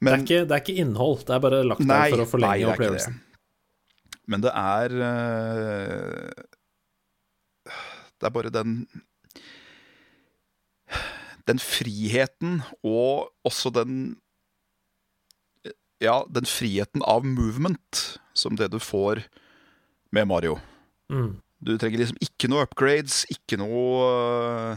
[0.04, 2.28] Det, er ikke, det er ikke innhold, det er bare lagt Nei, der for å
[2.35, 3.16] forlenge nei, det opplevelsen.
[4.28, 6.44] Men det er eh,
[8.20, 8.76] Det er bare den
[11.48, 14.14] Den friheten og også den
[16.05, 19.25] Ja, den friheten av movement som det du får
[20.14, 20.59] med Mario.
[21.12, 21.38] Mm.
[21.64, 24.77] Du trenger liksom ikke noe upgrades, ikke noe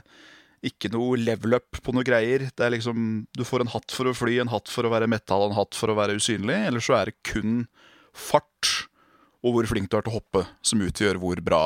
[0.65, 2.47] Ikke noe level up på noe greier.
[2.49, 5.09] Det er liksom Du får en hatt for å fly, en hatt for å være
[5.11, 6.57] metal, en hatt for å være usynlig.
[6.69, 7.67] Eller så er det kun
[8.17, 8.87] fart
[9.45, 11.61] og hvor flink du er til å hoppe, som utgjør hvor bra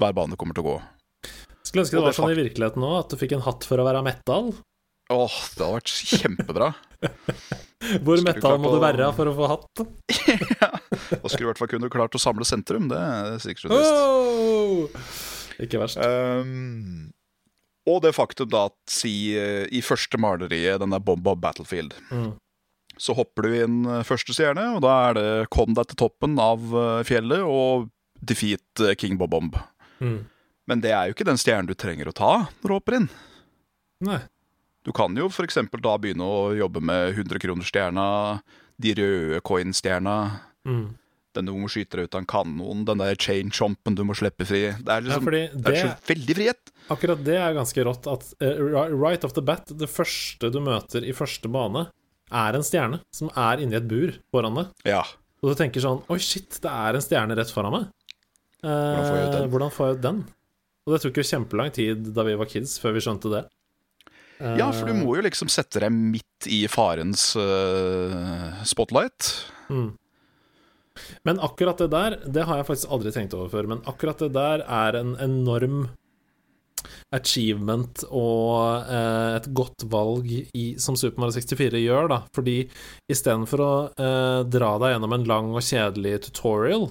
[0.00, 0.78] hver bane kommer til å gå.
[1.64, 3.80] Skulle ønske det det var sånn i virkeligheten nå, at du fikk en hatt for
[3.80, 4.50] å være metal.
[5.14, 6.72] Åh, det hadde vært kjempebra.
[8.04, 9.82] Hvor metal må du være for å få hatt?
[10.60, 10.70] ja.
[11.10, 12.86] Da skulle du i hvert fall kunne klart å samle sentrum.
[12.92, 13.80] Det er sikkert så.
[13.80, 15.10] Oh!
[15.62, 15.98] Ikke verst.
[16.02, 17.10] Um,
[17.86, 22.32] og det faktum da at si eh, i første maleriet, den der Bomba Battlefield, Mm.
[22.96, 26.38] så hopper du inn eh, første stjerne, og da er det kom deg til toppen
[26.40, 27.90] av eh, fjellet og
[28.24, 29.58] defeat King Bob-Bomb.
[30.00, 30.22] Mm.
[30.70, 33.08] Men det er jo ikke den stjernen du trenger å ta når du hopper inn.
[34.08, 34.22] Nei.
[34.84, 35.56] Du kan jo f.eks.
[35.80, 38.04] da begynne å jobbe med 100-kronersstjerna,
[38.82, 40.18] de røde coin-stjerna,
[40.64, 40.94] Mm.
[41.36, 44.14] den du må skyte deg ut av en kanon, den der chain chompen du må
[44.16, 44.62] slippe fri.
[44.80, 46.70] Det er liksom ja, det er så veldig frihet.
[46.88, 51.04] akkurat det er ganske rått at uh, right off the bat, det første du møter
[51.04, 51.86] i første bane,
[52.32, 54.70] er en stjerne som er inni et bur foran deg.
[54.88, 55.02] Ja.
[55.44, 57.90] Og du tenker sånn Oi, shit, det er en stjerne rett foran meg.
[58.64, 59.50] Eh, Hvordan får jeg ut den?
[59.52, 60.22] Hvordan får jeg ut den?
[60.86, 63.42] Og det tok jo kjempelang tid da vi var kids, før vi skjønte det.
[64.38, 69.30] Ja, for du må jo liksom sette deg midt i farens uh, spotlight.
[69.70, 69.92] Mm.
[71.26, 74.32] Men akkurat det der, det har jeg faktisk aldri tenkt over før, men akkurat det
[74.34, 75.86] der er en enorm
[77.14, 82.18] achievement og eh, et godt valg i, som Super Mario 64 gjør, da.
[82.36, 82.56] Fordi
[83.10, 86.88] istedenfor å eh, dra deg gjennom en lang og kjedelig tutorial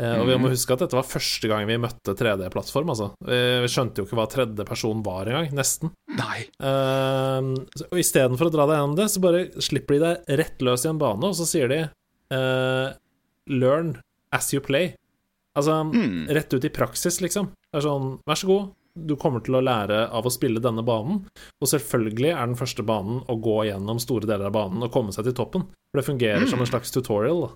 [0.00, 0.54] eh, Og vi må Mhm.
[0.56, 3.10] huske at dette var første gang vi møtte 3D-plattform, altså.
[3.26, 5.92] Vi skjønte jo ikke hva tredje person var engang, nesten.
[6.08, 6.46] Nei.
[6.58, 7.54] Uh,
[7.92, 10.88] og istedenfor å dra deg gjennom det, så bare slipper de deg rett løs i
[10.88, 11.80] en bane, og så sier de
[12.32, 12.92] uh,
[13.50, 13.96] Learn
[14.32, 14.94] as you play.
[15.56, 16.28] Altså Mm.
[16.30, 17.50] rett ut i praksis, liksom.
[17.72, 18.70] Det er sånn, vær så god,
[19.06, 21.24] du kommer til å lære av å spille denne banen.
[21.60, 25.12] Og selvfølgelig er den første banen å gå gjennom store deler av banen og komme
[25.12, 25.62] seg til toppen.
[25.90, 27.40] For det fungerer som en slags tutorial.
[27.40, 27.50] da.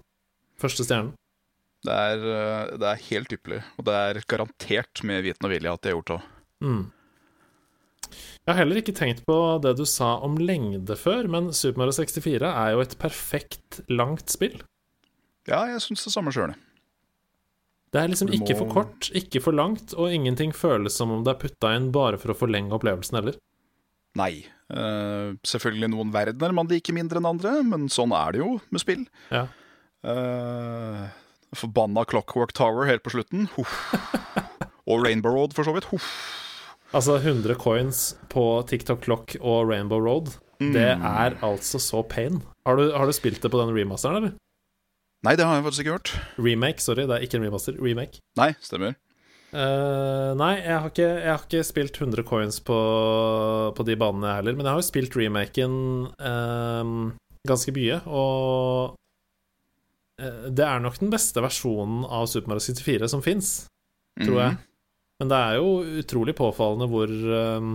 [0.60, 1.12] Første stjernen.
[1.84, 3.62] Det er, eh, det er helt ypperlig.
[3.78, 6.20] Og det er garantert med viten og vilje at de har gjort det.
[6.64, 6.84] Mm.
[8.14, 11.96] Jeg har heller ikke tenkt på det du sa om lengde før, men Super Mario
[11.96, 14.60] 64 er jo et perfekt langt spill.
[15.48, 16.54] Ja, jeg syns det samme sjøl.
[17.94, 21.34] Det er liksom ikke for kort, ikke for langt, og ingenting føles som om det
[21.34, 23.36] er putta inn bare for å forlenge opplevelsen heller.
[24.18, 24.46] Nei.
[24.72, 28.82] Uh, selvfølgelig noen verdener man liker mindre enn andre, men sånn er det jo med
[28.82, 29.04] spill.
[29.30, 29.46] Ja.
[30.04, 31.06] Uh,
[31.58, 33.48] forbanna Clockwork Tower helt på slutten.
[33.56, 33.74] Huff.
[34.84, 35.88] Og Rainbow Road, for så vidt.
[35.92, 36.08] Huff.
[36.94, 42.42] Altså 100 coins på TikTok Clock og Rainbow Road, det er altså så pain.
[42.66, 44.36] Har du, har du spilt det på den remasteren, eller?
[45.24, 46.12] Nei, det har jeg faktisk ikke hørt.
[46.36, 47.76] Remake, sorry, det er ikke en remaster.
[47.80, 48.20] Remake.
[48.38, 48.94] Nei, stemmer.
[49.54, 52.78] Uh, nei, jeg har, ikke, jeg har ikke spilt 100 coins på,
[53.76, 55.76] på de banene jeg heller, men jeg har jo spilt remaken
[56.18, 56.90] eh,
[57.46, 58.98] ganske mye, og
[60.18, 63.66] det er nok den beste versjonen av Super Mario 64 som fins,
[64.22, 64.52] tror jeg.
[64.54, 64.70] Mhm.
[65.22, 65.68] Men det er jo
[66.02, 67.66] utrolig påfallende hvor eh,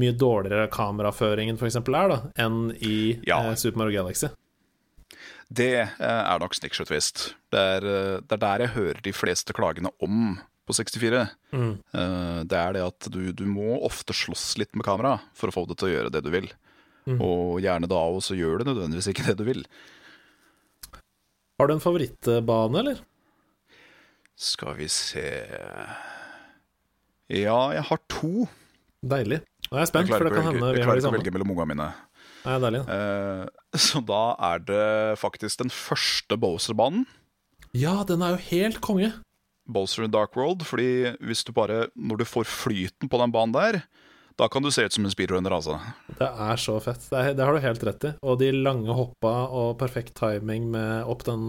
[0.00, 1.76] mye dårligere kameraføringen f.eks.
[1.76, 3.42] er da enn i Ja.
[3.50, 4.30] eh, Super Mario Galaxy.
[5.50, 9.52] Det eh, er nok Snickshot Det er, eh, det er der jeg hører de fleste
[9.52, 11.28] klagene om på 64.
[11.52, 11.72] Mm.
[11.92, 15.52] Eh, Det er det at du, du må ofte slåss litt med kamera for å
[15.54, 16.48] få det til å gjøre det du vil.
[17.08, 17.20] Mm.
[17.20, 19.64] Og gjerne da også gjør det nødvendigvis ikke det du vil.
[21.60, 23.00] Har du en favorittbane, eller?
[24.40, 25.26] Skal vi se
[27.30, 28.48] Ja, jeg har to.
[29.06, 29.40] Deilig.
[29.70, 30.76] Nå er jeg Jeg spent, for det kan kan vi har hende samme.
[30.76, 31.88] jeg klarer ikke å velge mellom ungene mine.
[32.44, 32.80] Nei, deilig.
[32.88, 33.46] Eh,
[33.76, 37.04] Så da er det faktisk den første Bowser-banen.
[37.76, 39.12] Ja, den er jo helt konge.
[39.70, 43.52] Bowser in Dark World, fordi hvis du bare Når du får flyten på den banen
[43.54, 43.82] der,
[44.40, 45.76] da kan du se ut som en speedrunner, altså.
[46.16, 47.02] Det er så fett.
[47.10, 48.14] Det, er, det har du helt rett i.
[48.24, 51.44] Og de lange hoppa og perfekt timing med opp den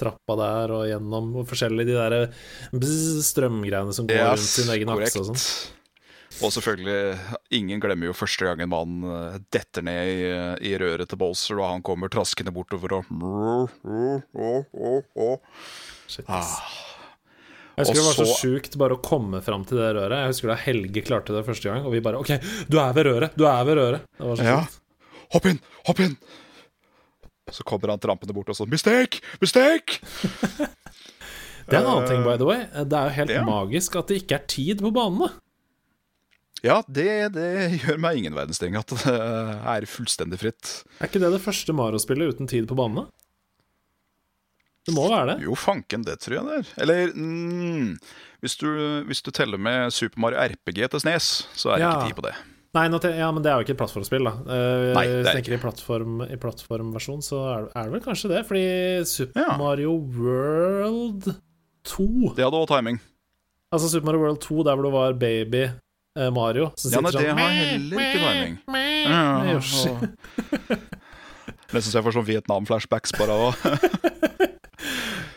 [0.00, 2.14] trappa der og gjennom og forskjellige de der
[2.74, 5.42] bzz, strømgreiene som går rundt sin egen akse og sånn.
[6.42, 7.14] Og selvfølgelig,
[7.54, 10.24] ingen glemmer jo første gangen man eh, detter ned i,
[10.66, 13.12] i røret til Bolser, og han kommer traskende bortover og
[16.10, 16.58] Shit, Ah.
[17.74, 20.14] Jeg husker Og det var så så- sjukt bare å komme fram til det røret.
[20.22, 22.30] Jeg husker da Helge klarte det første gang, og vi bare OK,
[22.70, 23.34] du er ved røret!
[23.36, 24.00] Du er ved røret!
[24.18, 24.60] Det var så Ja.
[24.62, 24.80] sjukt.
[25.34, 25.60] Hopp inn!
[25.86, 26.16] Hopp inn!
[27.50, 29.20] Så kommer han trampende bort og sånn Mistake!
[29.40, 29.98] Mistake!
[31.64, 32.66] Det er en annen ting, by the way.
[32.84, 33.42] Det er jo helt ja.
[33.48, 35.30] magisk at det ikke er tid på banene.
[36.64, 40.84] Ja, det, det gjør meg ingen verdens ting at det er fullstendig fritt.
[41.00, 43.06] Er ikke det det første Mario-spillet uten tid på banene?
[44.84, 45.36] Det må være det.
[45.46, 46.72] Jo, fanken, det tror jeg det er.
[46.84, 47.94] Eller mm,
[48.44, 48.66] hvis, du,
[49.08, 51.92] hvis du teller med Super Mario RPG til Snes, så er det Ja.
[51.94, 52.34] ikke tid på det.
[52.74, 54.32] Nei, ja, men det er jo ikke et plattformspill, da.
[54.50, 58.02] Uh, Nei, det er tenker i, plattform, i plattformversjon, så er det, er det vel
[58.02, 58.40] kanskje det.
[58.48, 58.64] Fordi
[59.06, 59.56] Super Ja.
[59.60, 61.28] Mario World
[61.86, 62.98] 2 Det hadde også timing.
[63.70, 65.62] Altså Super Mario World 2, der hvor det var baby
[66.18, 68.58] eh, Mario Ja, nei, det sånn har heller ikke timing.
[69.54, 69.94] Yoshi.
[71.74, 73.54] Nesten så jeg får sånn Vietnam-flashbacks bare av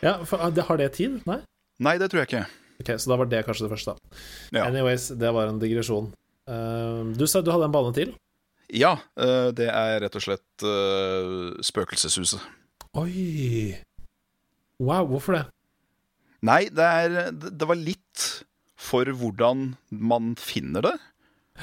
[0.07, 1.19] Ja, for, ah, har det tid?
[1.27, 1.41] Nei?
[1.83, 2.45] Nei, det tror jeg ikke.
[2.79, 4.21] Ok, Så da var det kanskje det første, da.
[4.55, 4.67] Ja.
[4.69, 6.13] Anyways, det var en digresjon.
[6.47, 8.15] Uh, du sa du hadde en bane til?
[8.71, 12.43] Ja, Uh, det er rett og slett uh, Spøkelseshuset.
[12.99, 13.75] Oi!
[14.79, 15.43] Wow, hvorfor det?
[16.45, 18.25] Nei, det, er, det det var litt
[18.77, 20.95] for hvordan man finner det.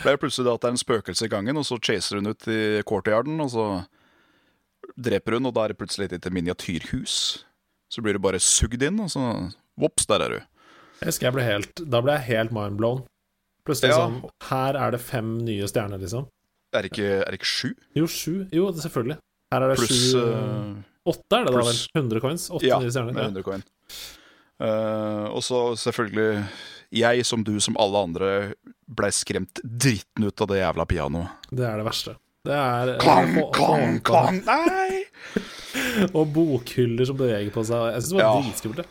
[0.02, 2.32] Det er plutselig det at det er en spøkelse i gangen, og så chaser hun
[2.32, 3.66] ut i courtyarden, og så
[4.98, 7.44] dreper hun, og da er det plutselig et lite miniatyrhus.
[7.94, 9.22] Så blir du bare sugd inn, og så
[9.78, 10.38] vops, der er du.
[11.00, 13.04] Jeg husker jeg ble helt Da ble jeg helt mindblown.
[13.66, 14.00] Plutselig Ja.
[14.02, 14.16] sånn
[14.48, 16.26] Her er det fem nye stjerner, liksom.
[16.74, 17.70] Er det ikke, er det ikke sju?
[17.94, 18.34] Jo, sju.
[18.52, 19.18] Jo, selvfølgelig.
[19.54, 20.74] Her er det Pluss sju eh,
[21.06, 21.80] Åtte er det da vel?
[21.94, 22.48] 100 coins?
[22.50, 23.14] Åtte Ja, nye stjerner.
[23.20, 23.28] Ja.
[23.28, 23.62] 100 coin.
[24.62, 26.46] Uh, og så selvfølgelig
[26.94, 28.28] Jeg, som du, som alle andre,
[28.86, 31.48] blei skremt dritten ut av det jævla pianoet.
[31.50, 32.14] Det er det verste.
[32.44, 35.04] Det er Klang, klang, klang, nei!
[36.12, 37.94] Og bokhyller som beveger på seg.
[37.94, 38.42] Jeg syns det var Ja.
[38.44, 38.82] dritskummelt.
[38.84, 38.90] det.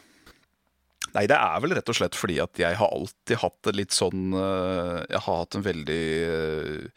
[1.13, 3.93] Nei, det er vel rett og slett fordi at jeg har alltid hatt det litt
[3.93, 6.87] sånn eh, Jeg har hatt en veldig eh,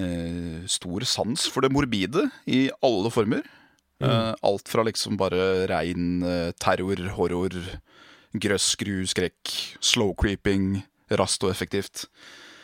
[0.00, 3.44] eh, stor sans for det morbide i alle former.
[4.00, 7.52] Eh, alt fra liksom bare rein uh, terror, horror,
[8.32, 9.52] grøss, skru, skrekk,
[9.84, 12.06] slow creeping, raskt og effektivt.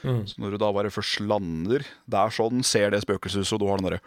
[0.04, 0.22] Mm.
[0.28, 3.80] Så når du da bare først lander der sånn, ser det spøkelseshuset, og du har
[3.80, 4.02] den derre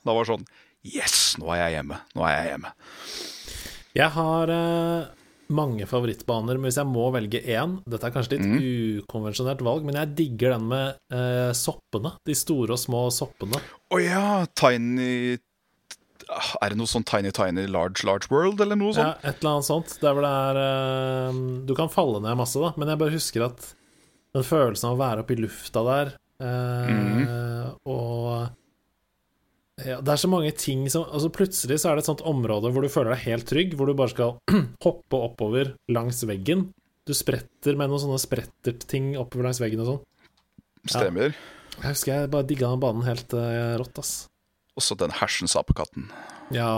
[0.00, 0.46] Da var det sånn
[0.80, 1.98] Yes, nå er jeg hjemme.
[2.16, 2.70] Nå er jeg hjemme.
[3.98, 5.16] Jeg har uh
[5.50, 9.02] mange favorittbaner, men hvis jeg må velge én Dette er kanskje litt Mm.
[9.02, 12.12] ukonvensjonelt valg, men jeg digger den med eh, soppene.
[12.24, 13.58] De store og små soppene.
[13.90, 15.38] Å ja, Tiny
[16.62, 19.24] Er det noe sånn Tiny Tiny Large Large World, eller noe Ja, sånt?
[19.24, 19.96] et eller annet sånt.
[20.00, 23.46] Der hvor det er uh, Du kan falle ned masse, da, men jeg bare husker
[23.48, 23.74] at
[24.34, 27.74] den følelsen av å være oppe i lufta der, eh, Mhm.
[27.90, 28.50] og
[29.84, 32.70] ja, Det er så mange ting som Altså Plutselig så er det et sånt område
[32.70, 34.38] hvor du føler deg helt trygg, hvor du bare skal
[34.84, 36.68] hoppe oppover langs veggen.
[37.06, 40.00] Du spretter med noen sånne spretterting oppover langs veggen og sånn.
[40.86, 41.34] Stemmer.
[41.80, 44.28] Jeg husker jeg bare digga den banen helt uh, rått, ass.
[44.80, 46.08] Også den hersens apekatten.
[46.56, 46.72] Ja,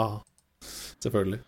[1.03, 1.40] selvfølgelig.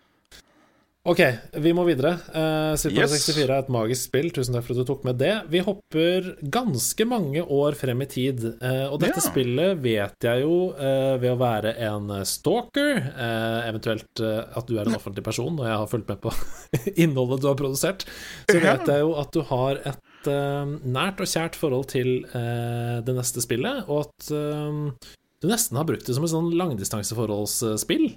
[1.05, 1.19] Ok,
[1.61, 2.15] vi må videre.
[2.33, 3.11] Uh, Super Yes.
[3.27, 4.31] 64 er et magisk spill.
[4.33, 5.33] Tusen takk for at du tok med det.
[5.53, 8.41] Vi hopper ganske mange år frem i tid.
[8.57, 9.25] Uh, og dette Ja.
[9.27, 14.79] spillet vet jeg jo uh, ved å være en stalker, uh, eventuelt eh, at du
[14.81, 16.33] er en offentlig person, og jeg har fulgt med på
[17.05, 18.07] innholdet du har produsert,
[18.49, 22.97] så vet jeg jo at du har et eh, nært og kjært forhold til eh,
[23.05, 25.13] det neste spillet, og at eh,
[25.45, 28.07] du nesten har brukt det som et sånn langdistanseforholdsspill.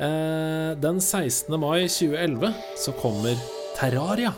[0.00, 1.52] Eh, den 16.
[1.60, 3.36] mai 2011 så kommer
[3.76, 4.32] Terraria.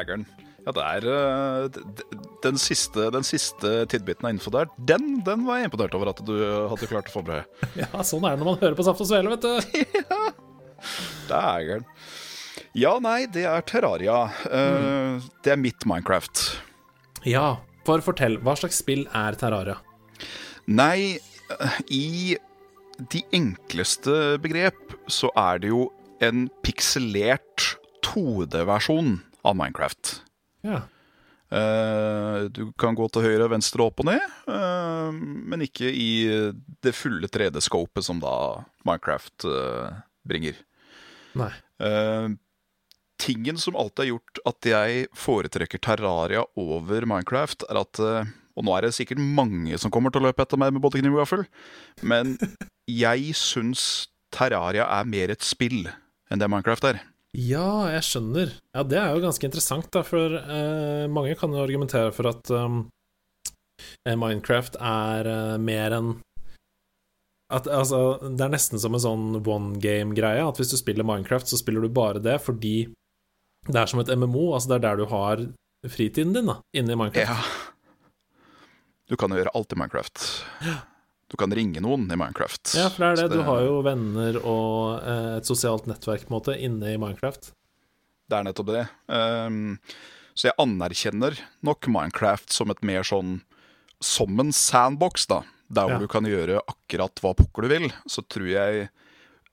[0.00, 0.24] Dægeren.
[0.60, 1.78] Ja, det er eh,
[2.44, 6.20] den siste, den siste tidbiten av info der, den, den var jeg imponert over at
[6.26, 6.34] du
[6.68, 7.46] hadde klart å forberede.
[7.80, 9.54] Ja, sånn er det når man hører på Saft og Svele, vet du.
[11.30, 11.86] Dægeren.
[12.76, 14.18] Ja, nei, det er Terraria.
[14.46, 16.44] Eh, Det er mitt Minecraft.
[17.26, 17.56] Ja,
[17.88, 19.78] for fortell, hva slags spill er Terraria?
[20.70, 21.16] Nei,
[21.56, 22.36] eh, i
[23.00, 25.86] de enkleste begrep så er det jo
[26.20, 27.70] en pikselert
[28.04, 30.20] 2D-versjon av Minecraft.
[30.66, 30.84] Ja.
[31.50, 36.10] Uh, du kan gå til høyre, venstre, opp og ned, uh, men ikke i
[36.84, 38.34] det fulle 3D-scopet som da
[38.86, 40.60] Minecraft uh, bringer.
[41.38, 41.50] Nei.
[43.20, 48.74] Tingen som alltid har gjort at jeg foretrekker Terraria over Minecraft, er at Og nå
[48.74, 51.22] er det sikkert mange som kommer til å løpe etter meg med både kniv og
[51.22, 51.44] gaffel,
[52.02, 52.34] men
[53.04, 53.84] jeg syns
[54.34, 55.86] Terraria er mer et spill
[56.30, 57.00] enn det Minecraft er.
[57.36, 58.56] Ja, jeg skjønner.
[58.74, 62.50] Ja, det er jo ganske interessant, da, for eh, mange kan jo argumentere for at
[62.50, 62.88] um,
[64.02, 66.10] eh, Minecraft er uh, mer enn
[67.50, 70.42] at, altså, Det er nesten som en sånn one game-greie.
[70.46, 72.92] At hvis du spiller Minecraft, så spiller du bare det fordi
[73.66, 74.52] det er som et MMO.
[74.54, 75.42] Altså, det er der du har
[75.90, 77.26] fritiden din, da, inne i Minecraft.
[77.26, 77.74] Ja.
[79.10, 80.22] Du kan jo gjøre alt i Minecraft.
[81.30, 82.72] Du kan ringe noen i Minecraft.
[82.74, 83.26] Ja, for det er det.
[83.30, 86.98] det Du har jo venner og eh, et sosialt nettverk på en måte inne i
[86.98, 87.52] Minecraft.
[88.30, 88.82] Det er nettopp det.
[89.10, 89.78] Um,
[90.38, 93.40] så jeg anerkjenner nok Minecraft som et mer sånn
[94.02, 95.42] Som en sandbox, da.
[95.68, 96.02] Der hvor Ja.
[96.02, 97.88] du kan gjøre akkurat hva pokker du vil.
[98.08, 98.88] Så tror jeg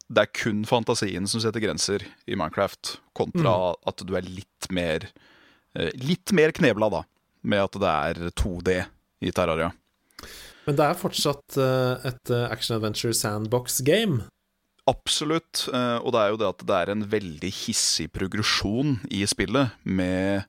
[0.07, 5.03] det er kun fantasien som setter grenser i Minecraft, kontra at du er litt mer
[5.75, 7.01] eh, Litt mer knebla, da,
[7.43, 8.78] med at det er 2D
[9.28, 9.73] i Terraria.
[10.68, 14.26] Men det er fortsatt eh, et eh, action adventure sandbox game.
[14.88, 15.65] Absolutt.
[15.72, 19.74] eh, Og det er jo det at det er en veldig hissig progresjon i spillet,
[19.84, 20.45] med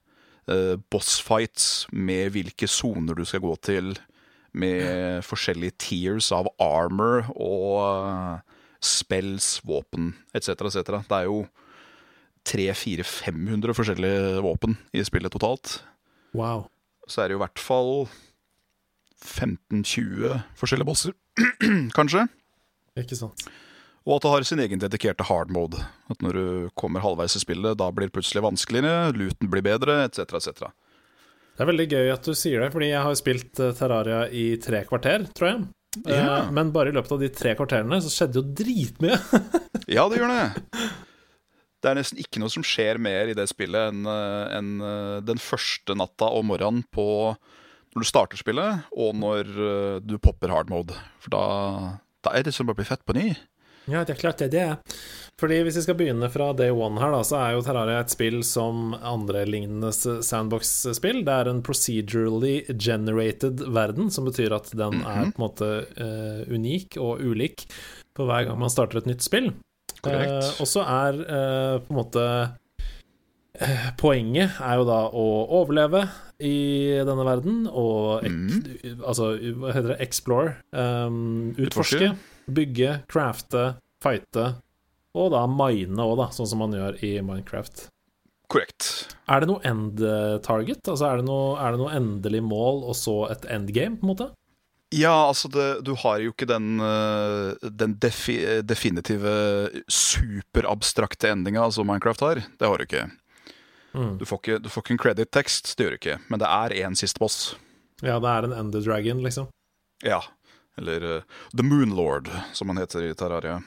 [0.88, 3.90] bossfights, boss med hvilke soner du skal gå til,
[4.56, 8.40] med forskjellige tiers av armor og
[8.80, 11.04] spells, våpen etc., etc.
[11.04, 11.42] Det er jo
[12.48, 15.82] 300-400-500 forskjellige våpen i spillet totalt.
[16.32, 16.70] Wow.
[17.04, 17.92] Så er det jo i hvert fall
[19.24, 21.14] 15-20 forskjellige bosser,
[21.98, 22.26] kanskje.
[22.98, 23.46] Ikke sant.
[24.08, 25.80] Og at det har sin egen dedikerte hard mode.
[26.08, 26.44] At når du
[26.80, 30.70] kommer halvveis i spillet, da blir det plutselig vanskeligere, luten blir bedre, etc., etc.
[31.58, 34.46] Det er veldig gøy at du sier det, fordi jeg har spilt eh, Terraria i
[34.62, 35.66] tre kvarter, tror jeg.
[36.06, 36.38] Eh, Ja.
[36.54, 39.18] Men bare i løpet av de tre kvarterene så skjedde jo dritmye.
[39.88, 40.88] Ja, det gjør det.
[41.80, 44.72] Det er nesten ikke noe som skjer mer i det spillet enn eh, enn,
[45.24, 47.06] den første natta og morgenen på
[47.94, 50.96] når du starter spillet, og når eh, du popper hard mode.
[51.24, 51.44] For da,
[52.26, 53.30] da er det som å bli fett på ny.
[53.88, 54.96] Ja, det er klart det er det.
[55.38, 58.12] Fordi hvis vi skal begynne fra day one her, da, så er jo Terraria et
[58.12, 61.22] spill som andre lignende sandbox-spill.
[61.26, 66.42] Det er en procedurally generated verden, som betyr at den er på en måte uh,
[66.50, 67.68] unik og ulik
[68.18, 69.52] på hver gang man starter et nytt spill.
[70.02, 70.34] Korrekt.
[70.34, 72.24] Eh, og så er uh, på en måte
[73.98, 75.22] Poenget er jo da å
[75.58, 76.04] overleve
[76.38, 76.58] i
[77.02, 80.54] denne verden og ek, altså, hva heter det, explore.
[80.70, 82.12] Um, utforske,
[82.46, 83.72] bygge, crafte,
[84.02, 84.52] fighte,
[85.18, 87.88] og da mine òg, da, sånn som man gjør i Minecraft.
[88.48, 89.08] Korrekt.
[89.28, 90.00] Er det noe end
[90.46, 90.86] target?
[90.88, 94.12] Altså er det noe, er det noe endelig mål, og så et endgame, på en
[94.14, 94.30] måte?
[94.94, 99.32] Ja, altså det, du har jo ikke den, eh, den defi, definitive
[99.84, 102.40] superabstrakte endinga som Minecraft har.
[102.56, 103.04] Det har du ikke.
[103.94, 104.18] Mm.
[104.20, 106.18] Du får ikke, du får ikke en credit-tekst, det gjør du ikke.
[106.28, 107.38] Men det er én siste boss.
[108.04, 109.48] Ja, det er en ender dragon, liksom.
[110.06, 110.20] Ja.
[110.78, 113.58] Eller uh, The Moonlord, som han heter i Terraria.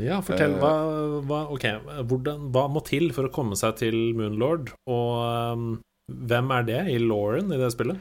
[0.00, 0.56] Ja, fortell.
[0.56, 0.60] Eh.
[0.60, 1.66] Hva, hva, ok,
[2.08, 5.66] hvordan, hva må til for å komme seg til Moonlord, og um,
[6.06, 8.00] hvem er det i Lauren i det spillet?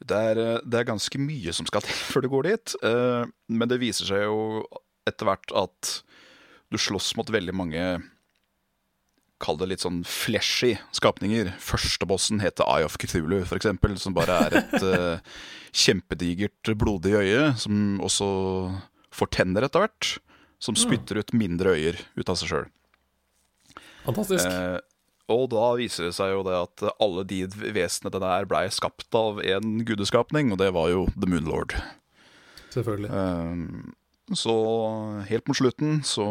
[0.00, 2.76] Det er, eh, det er ganske mye som skal til før du går dit.
[2.84, 4.64] Uh, Men det viser seg jo
[5.08, 5.92] etter hvert at
[6.70, 7.84] du slåss mot veldig mange
[9.40, 11.54] Kall det litt sånn fleshy skapninger.
[11.62, 15.38] Første bossen heter Eye of Cthulhu, eksempel, som bare er et uh,
[15.84, 18.28] kjempedigert, blodig øye, som også
[19.16, 20.12] får tenner etter hvert.
[20.60, 22.66] Som spytter ut mindre øyer ut av seg sjøl.
[24.04, 24.44] Fantastisk.
[24.44, 24.76] Eh,
[25.30, 29.40] og da viser det seg jo det at alle de vesenene er blei skapt av
[29.40, 31.76] en gudeskapning, og det var jo The Moonlord.
[32.74, 33.08] Selvfølgelig.
[33.08, 33.94] Eh,
[34.36, 34.54] så
[35.26, 36.26] helt mot slutten så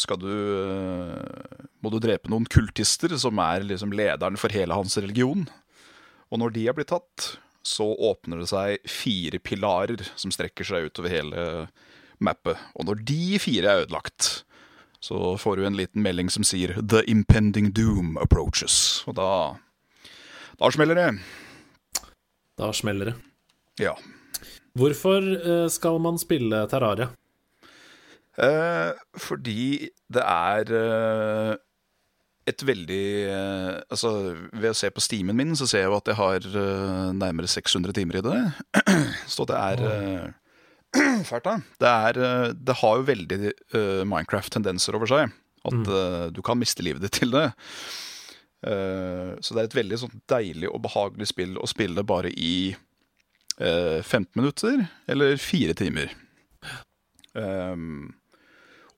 [0.00, 4.98] skal du eh, Må du drepe noen kultister, som er liksom lederen for hele hans
[5.00, 5.46] religion.
[6.32, 10.90] Og når de er blitt tatt, så åpner det seg fire pilarer som strekker seg
[10.90, 11.44] utover hele
[12.22, 12.58] mappet.
[12.76, 14.44] Og når de fire er ødelagt,
[15.02, 19.02] så får du en liten melding som sier 'The impending doom approaches'.
[19.08, 19.58] Og da
[20.60, 21.20] Da smeller det.
[22.58, 23.14] Da smeller det.
[23.80, 23.96] Ja.
[24.78, 27.08] Hvorfor eh, skal man spille Terraria?
[28.40, 31.56] Eh, fordi det er eh,
[32.48, 34.12] et veldig eh, Altså,
[34.56, 37.50] ved å se på stimen min, så ser jeg jo at jeg har eh, nærmere
[37.50, 38.38] 600 timer i det.
[39.34, 40.30] Så det er eh,
[41.28, 41.58] Fælt, da.
[41.80, 43.38] Det, er, det har jo veldig
[44.08, 45.36] Minecraft-tendenser over seg.
[45.68, 47.50] At eh, du kan miste livet ditt til det.
[48.62, 52.70] Så det er et veldig sånn deilig og behagelig spill å spille bare i
[53.58, 56.12] eh, 15 minutter eller fire timer.
[57.34, 58.12] Um,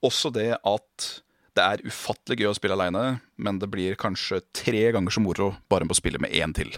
[0.05, 1.11] også det at
[1.55, 5.53] det er ufattelig gøy å spille aleine, men det blir kanskje tre ganger så moro
[5.71, 6.73] bare med å spille med én til.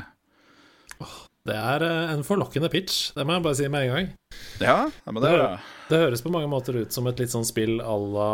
[1.46, 4.08] Det er eh, en forlokkende pitch, det må jeg bare si med en gang.
[4.60, 5.50] Ja, men det, det,
[5.92, 8.30] det høres på mange måter ut som et litt sånn spill à la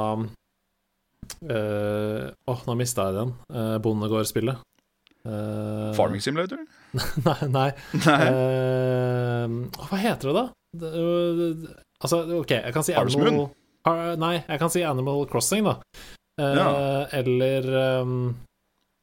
[1.43, 3.30] Åh, uh, oh, nå mista jeg den.
[3.51, 4.59] Uh, Bondegård-spillet.
[5.22, 6.61] Uh, Farming Simulator?
[7.26, 7.36] nei.
[7.47, 7.68] nei.
[8.03, 8.26] nei.
[8.26, 10.45] Uh, hva heter det, da?
[10.82, 10.93] Det,
[12.03, 13.22] altså, OK, jeg kan si Harvest
[13.89, 15.76] Animal Nei, jeg kan si Animal Crossing, da.
[16.41, 16.66] Ja.
[17.12, 17.66] Eller
[18.03, 18.33] um,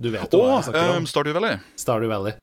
[0.02, 1.04] Du vet jo hva jeg snakker om.
[1.04, 1.60] Um, Stardew Valley.
[1.78, 2.38] Stardew Valley.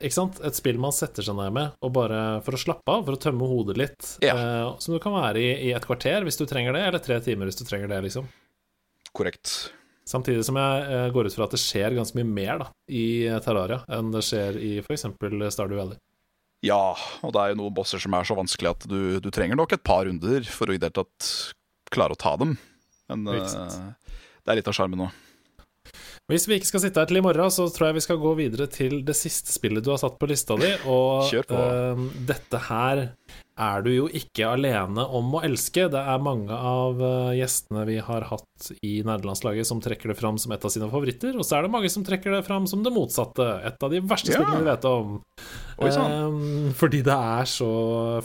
[0.00, 0.38] ikke sant?
[0.46, 3.22] Et spill man setter seg ned med og bare for å slappe av, for å
[3.22, 4.12] tømme hodet litt.
[4.24, 4.36] Ja.
[4.80, 7.50] som du kan være i, i et kvarter hvis du trenger det, eller tre timer
[7.50, 8.30] hvis du trenger det, liksom.
[9.18, 9.52] Korrekt.
[10.08, 13.04] Samtidig som jeg eh, går ut fra at det skjer ganske mye mer da, i
[13.44, 15.04] Terraria enn det skjer i f.eks.
[15.52, 15.98] Stardew Valley.
[16.64, 19.58] Ja, og det er jo noen bosser som er så vanskelig at du, du trenger
[19.58, 21.30] nok et par runder for å i det hele tatt
[21.94, 22.56] klare å ta dem.
[23.08, 23.94] Men uh,
[24.42, 25.08] det er litt av sjarmen nå.
[26.28, 28.34] Hvis vi ikke skal sitte her til i morgen, så tror jeg vi skal gå
[28.36, 30.74] videre til det siste spillet du har satt på lista di.
[30.90, 33.06] Og uh, dette her
[33.58, 35.88] er du jo ikke alene om å elske.
[35.92, 40.38] Det er mange av uh, gjestene vi har hatt i nederlandslaget som trekker det fram
[40.40, 42.84] som et av sine favoritter, og så er det mange som trekker det fram som
[42.86, 43.46] det motsatte.
[43.68, 44.40] Et av de verste ja.
[44.40, 45.18] spillene vi vet om.
[45.78, 47.70] Oi, um, fordi det er så,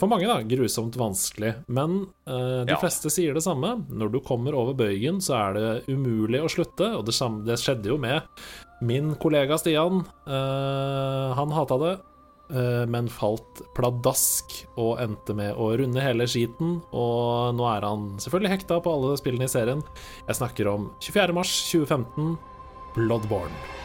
[0.01, 1.53] for mange, da, grusomt vanskelig.
[1.73, 2.79] Men uh, de ja.
[2.81, 3.75] fleste sier det samme.
[3.93, 7.17] Når du kommer over bøygen, så er det umulig å slutte, og det,
[7.49, 8.25] det skjedde jo med
[8.83, 10.03] min kollega Stian.
[10.27, 11.93] Uh, han hata det.
[12.51, 16.81] Eh, men falt pladask og endte med å runde hele skiten.
[16.91, 19.83] Og nå er han selvfølgelig hekta på alle spillene i serien.
[20.27, 22.35] Jeg snakker om 24.3.2015,
[22.97, 23.82] Bloodborne.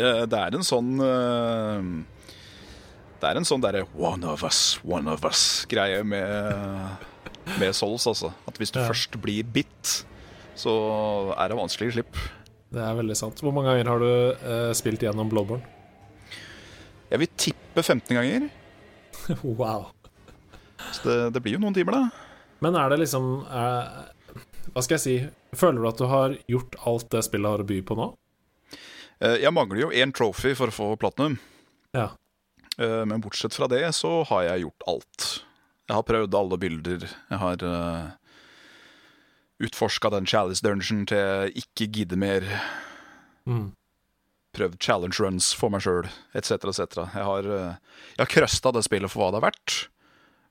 [0.00, 1.88] Er, det er en sånn eh,
[3.20, 7.06] Det er en sånn derre one of us, one of us-greie med,
[7.60, 8.32] med Souls, altså.
[8.48, 8.88] At hvis du ja.
[8.90, 10.00] først blir bitt,
[10.58, 10.74] så
[11.38, 12.26] er det vanskelig å slippe.
[12.74, 13.40] Det er veldig sant.
[13.42, 15.62] Hvor mange ganger har du eh, spilt gjennom Blowborn?
[17.10, 18.48] Jeg vil tippe 15 ganger.
[19.60, 19.88] wow.
[20.90, 22.24] Så det, det, blir jo noen timer, da.
[22.64, 24.10] Men er det liksom er,
[24.72, 25.16] Hva skal jeg si?
[25.54, 28.08] Føler du at du har gjort alt det spillet har å by på nå?
[29.22, 31.38] Eh, jeg mangler jo én trophy for å få platinum.
[31.94, 32.10] Ja.
[32.78, 35.28] Eh, men bortsett fra det så har jeg gjort alt.
[35.88, 37.06] Jeg har prøvd alle bilder.
[37.30, 38.10] Jeg har eh,
[39.64, 42.50] utforska den Chalice Dungeon til jeg ikke gidder mer.
[43.48, 43.72] Mm.
[44.54, 47.02] Prøvd challenge runs for meg sjøl, etc., etc.
[47.10, 49.78] Jeg har, jeg har krøsta det spillet for hva det er verdt,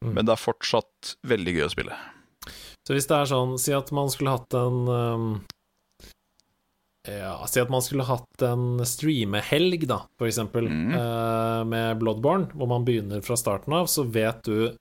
[0.03, 0.09] mm.
[0.11, 1.99] men det er fortsatt veldig gøy å spille.
[2.84, 5.30] Så hvis det er sånn, si at man skulle hatt en um,
[7.07, 10.93] ja, Si at man skulle hatt en streamehelg, da, for eksempel, mm.
[10.95, 14.71] uh, med Bloodborne, hvor man begynner fra starten av, så vet du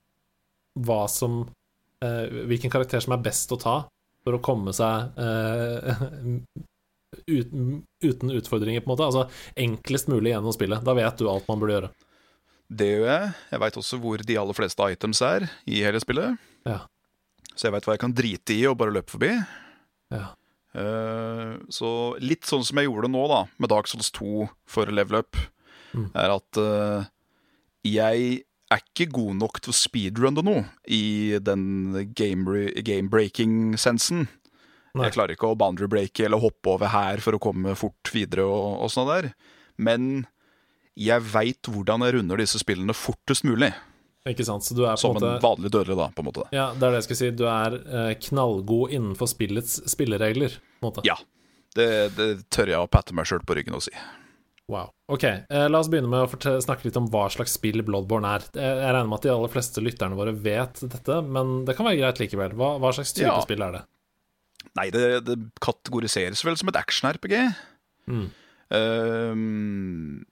[0.87, 3.75] hva som uh, Hvilken karakter som er best å ta
[4.23, 6.05] for å komme seg uh,
[7.27, 9.09] uten, uten, utfordringer, på en måte.
[9.09, 10.83] Altså enklest mulig gjennom spillet.
[10.87, 11.91] Da vet du alt man burde gjøre.
[12.73, 13.33] Det gjør jeg.
[13.51, 16.39] Jeg veit også hvor de aller fleste items er i hele spillet.
[16.65, 16.79] Ja.
[17.53, 19.33] Så jeg veit hva jeg kan drite i og bare løpe forbi.
[20.15, 20.31] Ja.
[20.73, 21.89] Eh, så
[22.23, 25.37] litt sånn som jeg gjorde nå, da, med Dark Souls 2 for level up,
[25.93, 26.09] mm.
[26.17, 27.05] er at uh,
[27.85, 28.41] jeg
[28.73, 34.25] er ikke god nok til å speedrunne noe i den game-breaking-sensen.
[34.25, 34.43] Game
[35.01, 38.83] jeg klarer ikke å boundary-breake eller hoppe over her for å komme fort videre og,
[38.85, 39.31] og sånn der.
[39.81, 40.27] Men
[40.93, 43.71] jeg veit hvordan jeg runder disse spillene fortest mulig.
[44.29, 46.47] Ikke sant, så du er på Som måte, en vanlig dødelig, da, på en måte.
[46.55, 47.31] Ja, det er det jeg skulle si.
[47.35, 51.03] Du er eh, knallgod innenfor spillets spilleregler, på en måte.
[51.07, 51.17] Ja.
[51.75, 53.91] Det, det tør jeg å patte meg sjøl på ryggen og si.
[54.71, 54.93] Wow.
[55.11, 58.45] Ok, eh, la oss begynne med å snakke litt om hva slags spill Bloodborne er.
[58.55, 61.99] Jeg regner med at de aller fleste lytterne våre vet dette, men det kan være
[61.99, 62.55] greit likevel.
[62.59, 63.41] Hva, hva slags type ja.
[63.43, 63.83] spill er det?
[64.79, 67.35] Nei, det, det, kategoriseres vel som et action-RPG.
[68.07, 68.27] Mm.
[68.73, 70.23] Um,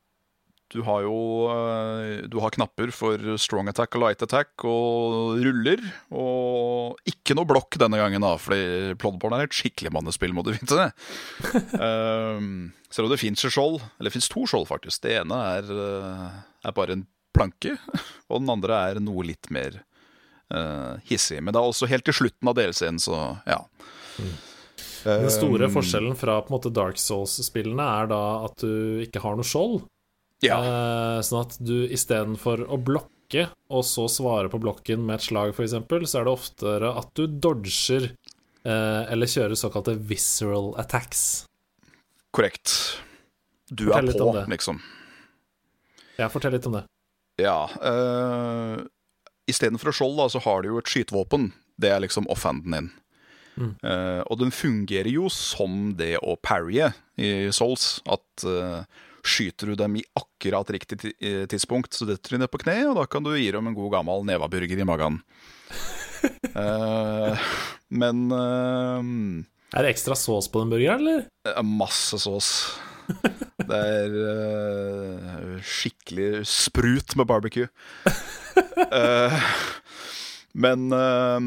[0.72, 1.16] du har jo
[1.52, 5.84] eh, du har knapper for strong attack og light attack og ruller.
[6.16, 10.54] Og ikke noe blokk denne gangen, da, fordi Plodborn er et skikkelig mannespill, må du
[10.56, 10.90] vite.
[11.76, 15.04] um, selv om det fins skjold, eller det fins to skjold, faktisk.
[15.04, 17.76] Det ene er, eh, er, bare en planke,
[18.30, 19.82] og den andre er noe litt mer
[20.56, 21.42] uh, hissig.
[21.44, 23.60] Men det er også helt til slutten av DLC-en, så ja.
[24.22, 24.34] Mm.
[25.02, 29.36] Den store forskjellen fra på en måte Dark Souls-spillene er da at du ikke har
[29.36, 29.82] noe skjold.
[30.46, 30.58] Ja.
[30.58, 35.54] Uh, sånn at du istedenfor å blokke og så svare på blokken med et slag,
[35.54, 38.10] f.eks., så er det oftere at du dodger
[38.66, 41.46] uh, eller kjører såkalte visceral attacks.
[42.36, 42.74] Korrekt.
[43.72, 44.82] Du fortell er på, liksom.
[46.20, 46.86] Ja, fortell litt om det.
[47.42, 47.70] Ja.
[47.80, 48.82] Uh,
[49.50, 51.50] Istedenfor skjold, da, så har du jo et skytevåpen.
[51.82, 52.90] Det er liksom offhanden din.
[53.60, 53.72] Mm.
[53.84, 58.00] Uh, og den fungerer jo som det å parrye i Souls.
[58.10, 58.84] At uh,
[59.28, 61.14] skyter du dem i akkurat riktig
[61.52, 63.92] tidspunkt, så detter de ned på kne, og da kan du gi dem en god
[63.98, 65.22] gammel nevaburger i magen.
[66.56, 67.50] uh,
[68.02, 71.28] men Er det ekstra sås på den burgeren, eller?
[71.66, 72.54] Masse sås.
[73.72, 77.68] Det er uh, skikkelig sprut med barbecue.
[78.92, 79.50] uh,
[80.66, 81.40] men uh,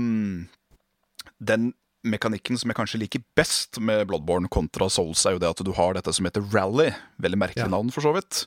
[1.39, 1.73] den
[2.05, 5.73] mekanikken som jeg kanskje liker best med Bloodborne kontra Souls, er jo det at du
[5.77, 6.91] har dette som heter rally.
[7.23, 7.73] Veldig merkelig ja.
[7.73, 8.45] navn, for så vidt.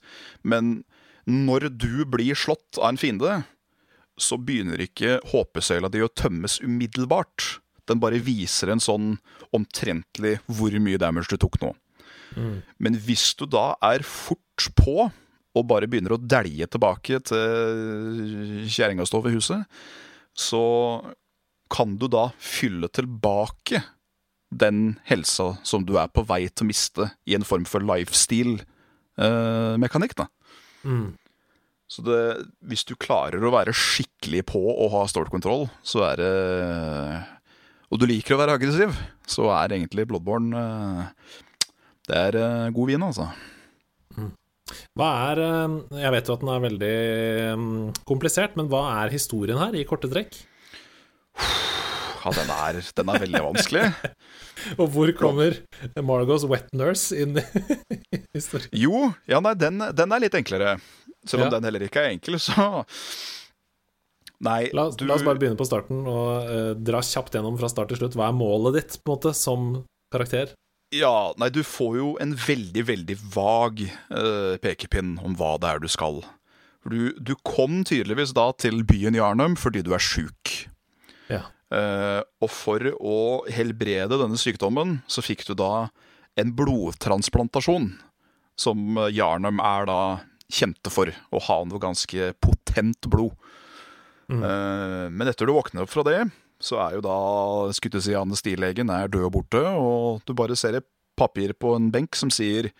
[0.47, 0.82] Men
[1.28, 3.41] når du blir slått av en fiende,
[4.18, 7.58] så begynner ikke håpesøyla di å tømmes umiddelbart.
[7.88, 9.16] Den bare viser en sånn
[9.55, 11.74] omtrentlig hvor mye damage du tok nå.
[12.78, 15.08] Men hvis du da er fort på
[15.58, 19.80] og bare begynner å dælje tilbake til kjerringa står ved huset,
[20.38, 20.62] så
[21.70, 23.84] kan du da fylle tilbake
[24.49, 30.15] den helsa som du er på vei til å miste, i en form for lifestyle-mekanikk.
[30.15, 30.28] da
[30.88, 31.13] mm.
[31.88, 32.36] Så det,
[32.68, 36.34] hvis du klarer å være skikkelig på og ha stålkontroll, så er det
[37.88, 38.89] Og du liker å være aggressiv,
[39.24, 41.03] så er egentlig Bloodborne eh,
[42.07, 43.28] det er uh, god vin, altså.
[44.15, 44.32] Mm.
[44.99, 45.39] Hva er
[45.95, 46.97] Jeg vet jo at den er veldig
[47.55, 50.36] um, komplisert, men hva er historien her, i korte trekk?
[52.27, 53.85] Ja, den er, den er veldig vanskelig.
[54.81, 55.55] Og hvor kommer
[56.03, 57.39] Margos wet nurse inn
[58.15, 58.73] i historien?
[58.75, 60.77] Jo, ja, nei, den, den, er litt enklere.
[61.27, 61.55] Selv om ja.
[61.55, 62.67] den heller ikke er enkel, så
[64.43, 65.07] Nei, la, du...
[65.09, 68.17] la oss bare begynne på starten og uh, dra kjapt gjennom fra start til slutt.
[68.17, 69.69] Hva er målet ditt på en måte som
[70.13, 70.53] karakter?
[70.93, 73.81] Ja, nei, du får jo en veldig, veldig vag
[74.13, 76.21] uh, pekepinn om hva det er du skal.
[76.88, 80.53] Du, du, kom tydeligvis da til byen Jarnum fordi du er sjuk.
[81.32, 81.43] Ja.
[81.67, 83.17] Uh, og for å
[83.51, 85.89] helbrede denne sykdommen, så fikk du da
[86.39, 87.91] en blodtransplantasjon.
[88.57, 90.01] Som Jarnum er da
[90.47, 93.36] kjente for, å ha noe ganske potent blod.
[94.32, 94.41] Mm.
[94.43, 96.21] Uh, men etter du våkner opp fra det,
[96.63, 97.17] så er jo da
[97.75, 98.01] skulle
[98.39, 102.30] stilegen er død og borte, og du bare ser et papir på en benk som
[102.30, 102.71] sier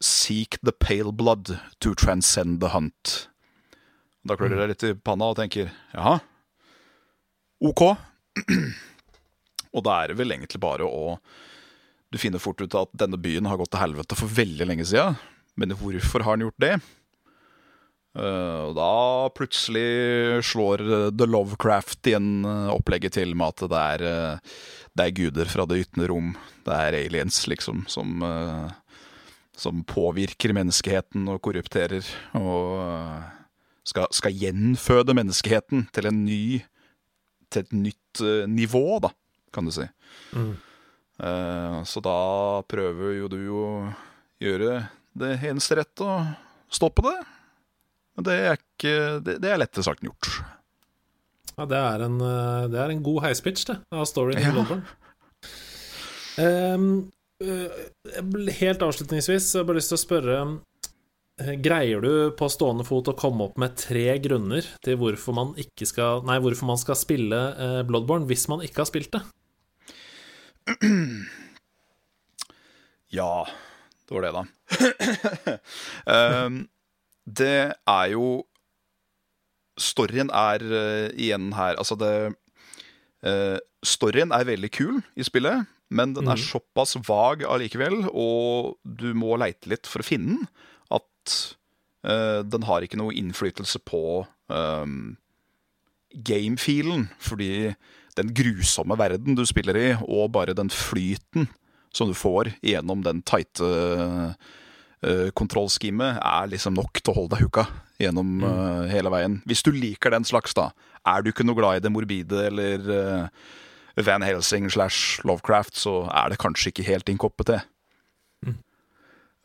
[0.00, 3.28] 'Seek the pale blood to transcend the hunt'.
[4.24, 6.20] Da klør det litt i panna og tenker 'jaha,
[7.60, 7.96] ok'.
[9.74, 11.18] og da er det vel egentlig bare å
[12.10, 15.14] Du finner fort ut at denne byen har gått til helvete for veldig lenge siden.
[15.54, 16.72] Men hvorfor har den gjort det?
[18.10, 18.92] Uh, og da
[19.38, 24.40] plutselig slår uh, The Lovecraft igjen uh, opplegget til med at det er,
[24.98, 26.32] det er guder fra det ytende rom.
[26.66, 28.24] Det er aliens, liksom, som,
[29.56, 32.04] som påvirker menneskeheten og korrupterer.
[32.38, 32.82] Og
[33.86, 36.42] skal, skal, gjenføde menneskeheten til, en ny,
[37.50, 39.10] til et nytt nivå, da,
[39.54, 39.84] kan du si.
[40.34, 40.54] Mm.
[41.86, 42.20] så da
[42.70, 43.66] prøver jo du å
[44.40, 44.78] gjøre
[45.20, 47.18] det eneste rette og stoppe det.
[48.16, 48.94] Men det er, ikke,
[49.26, 50.40] det, det er lettere sagt enn gjort.
[51.56, 54.52] Ja, det er en, eh, det er en god heispitch, det, av storyen ja.
[54.54, 54.96] Bloodborne.
[56.40, 57.10] Um,
[58.60, 60.54] helt avslutningsvis, jeg har bare lyst til å spørre eh,
[61.64, 65.86] Greier du på stående fot å komme opp med tre grunner til hvorfor man, ikke
[65.88, 67.38] skal, nei, hvorfor man skal spille
[67.88, 69.22] Bloodborne hvis man ikke har spilt det?
[73.10, 73.46] Ja,
[74.06, 74.44] det var det, da.
[76.46, 76.60] um,
[77.26, 78.44] det er jo
[79.80, 82.12] Storyen er uh, igjen her Altså, det
[83.26, 86.44] uh, Storyen er veldig kul i spillet, men den er mm.
[86.44, 90.50] såpass vag allikevel, og du må leite litt for å finne den,
[91.30, 95.16] at uh, den har ikke noe innflytelse på um,
[96.26, 97.74] gamefilen, fordi
[98.18, 101.48] den grusomme verden du spiller i, og bare den flyten
[101.94, 107.46] som du får gjennom den tighte uh, kontrollskimet, er liksom nok til å holde deg
[107.46, 107.66] hooka
[108.00, 109.40] gjennom uh, hele veien.
[109.48, 110.70] Hvis du liker den slags, da.
[111.08, 113.50] Er du ikke noe glad i det morbide eller uh,
[114.00, 117.60] Van Helsing slash Lovecraft, så er det kanskje ikke helt din koppe te.
[118.46, 118.56] Mm.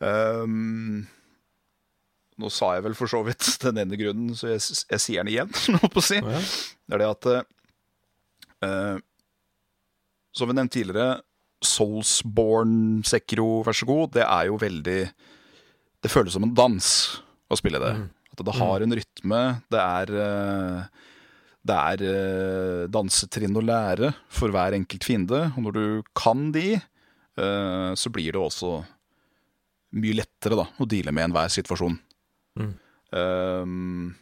[0.00, 1.06] Um,
[2.40, 5.34] nå sa jeg vel for så vidt den ene grunnen, så jeg, jeg sier den
[5.34, 5.52] igjen.
[5.92, 6.20] på å si.
[6.20, 6.40] Ja.
[6.86, 7.52] Det er det at
[8.64, 8.96] Uh,
[10.32, 11.20] som vi nevnte tidligere,
[11.64, 15.00] Soulsborne Sekro, vær så god, det er jo veldig
[16.04, 16.88] Det føles som en dans
[17.48, 17.92] å spille det.
[17.96, 18.08] Mm.
[18.32, 19.42] At det har en rytme.
[19.72, 21.06] Det er uh,
[21.66, 25.46] det er uh, dansetrinn å lære for hver enkelt fiende.
[25.56, 26.76] Og når du kan de,
[27.40, 28.76] uh, så blir det også
[29.96, 31.96] mye lettere da, å deale med enhver situasjon.
[32.56, 32.72] Mm.
[33.16, 34.14] Um,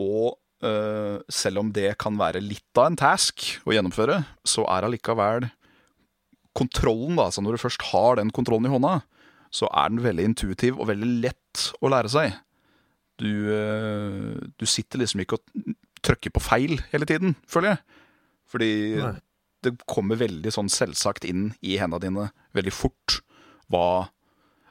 [0.00, 4.86] og uh, selv om det kan være litt av en task å gjennomføre, så er
[4.86, 5.48] allikevel
[6.56, 9.00] kontrollen, da, så når du først har den kontrollen i hånda,
[9.54, 12.36] så er den veldig intuitiv og veldig lett å lære seg.
[13.20, 18.04] Du, uh, du sitter liksom ikke og trykker på feil hele tiden, føler jeg.
[18.50, 19.16] Fordi Nei.
[19.66, 23.20] det kommer veldig sånn selvsagt inn i hendene dine veldig fort
[23.70, 24.08] hva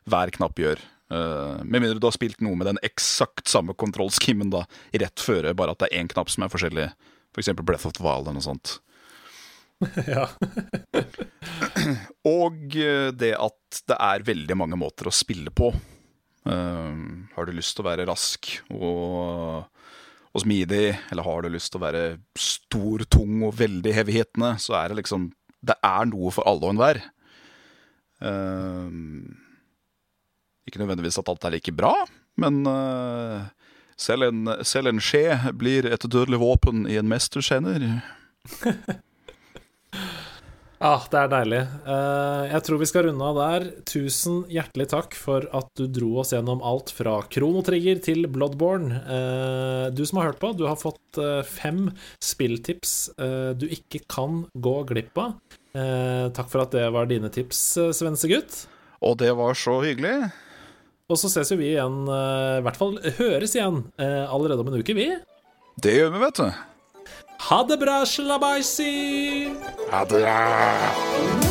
[0.09, 0.81] hver knapp gjør.
[1.09, 5.55] Uh, med mindre du har spilt noe med den eksakt samme kontrollskimmen da, rett føre,
[5.57, 6.85] bare at det er én knapp som er forskjellig.
[7.33, 7.49] F.eks.
[7.49, 8.77] For Breath of the Wild eller noe sånt.
[10.11, 10.25] ja.
[12.27, 15.71] og eh, det at det er veldig mange måter å spille på.
[16.49, 19.67] Uh, har du lyst til å være rask og,
[20.29, 22.03] og smidig, eller har du lyst til å være
[22.39, 26.73] stor, tung og veldig heavy-hittende, så er det liksom Det er noe for alle og
[26.75, 27.01] enhver.
[28.23, 29.48] Uh,
[30.69, 31.93] ikke nødvendigvis at alt er like bra,
[32.39, 33.49] men uh,
[33.99, 35.25] selv, en, selv, en, skje
[35.59, 37.89] blir et dødelig våpen i en mesterskjener.
[40.89, 41.61] ah, det er deilig.
[41.83, 43.67] Uh, jeg tror vi skal runde av der.
[43.89, 49.01] Tusen hjertelig takk for at du dro oss gjennom alt fra Kronotrigger til Bloodborne.
[49.09, 50.97] Uh, du som har hørt på, du har fått
[51.49, 51.89] fem
[52.23, 52.91] spilltips
[53.59, 55.31] du ikke kan gå glipp av.
[56.37, 57.63] takk for at det var dine tips,
[57.97, 58.61] svensegutt.
[59.01, 60.29] Og det var så hyggelig.
[61.09, 64.69] Og så ses jo vi igjen, uh, i hvert fall høres igjen, uh, allerede om
[64.69, 65.09] en uke, vi.
[65.81, 66.49] Det gjør vi, vet du.
[67.49, 68.91] Ha det bra, slabaisi!
[69.89, 71.48] Ha det bra.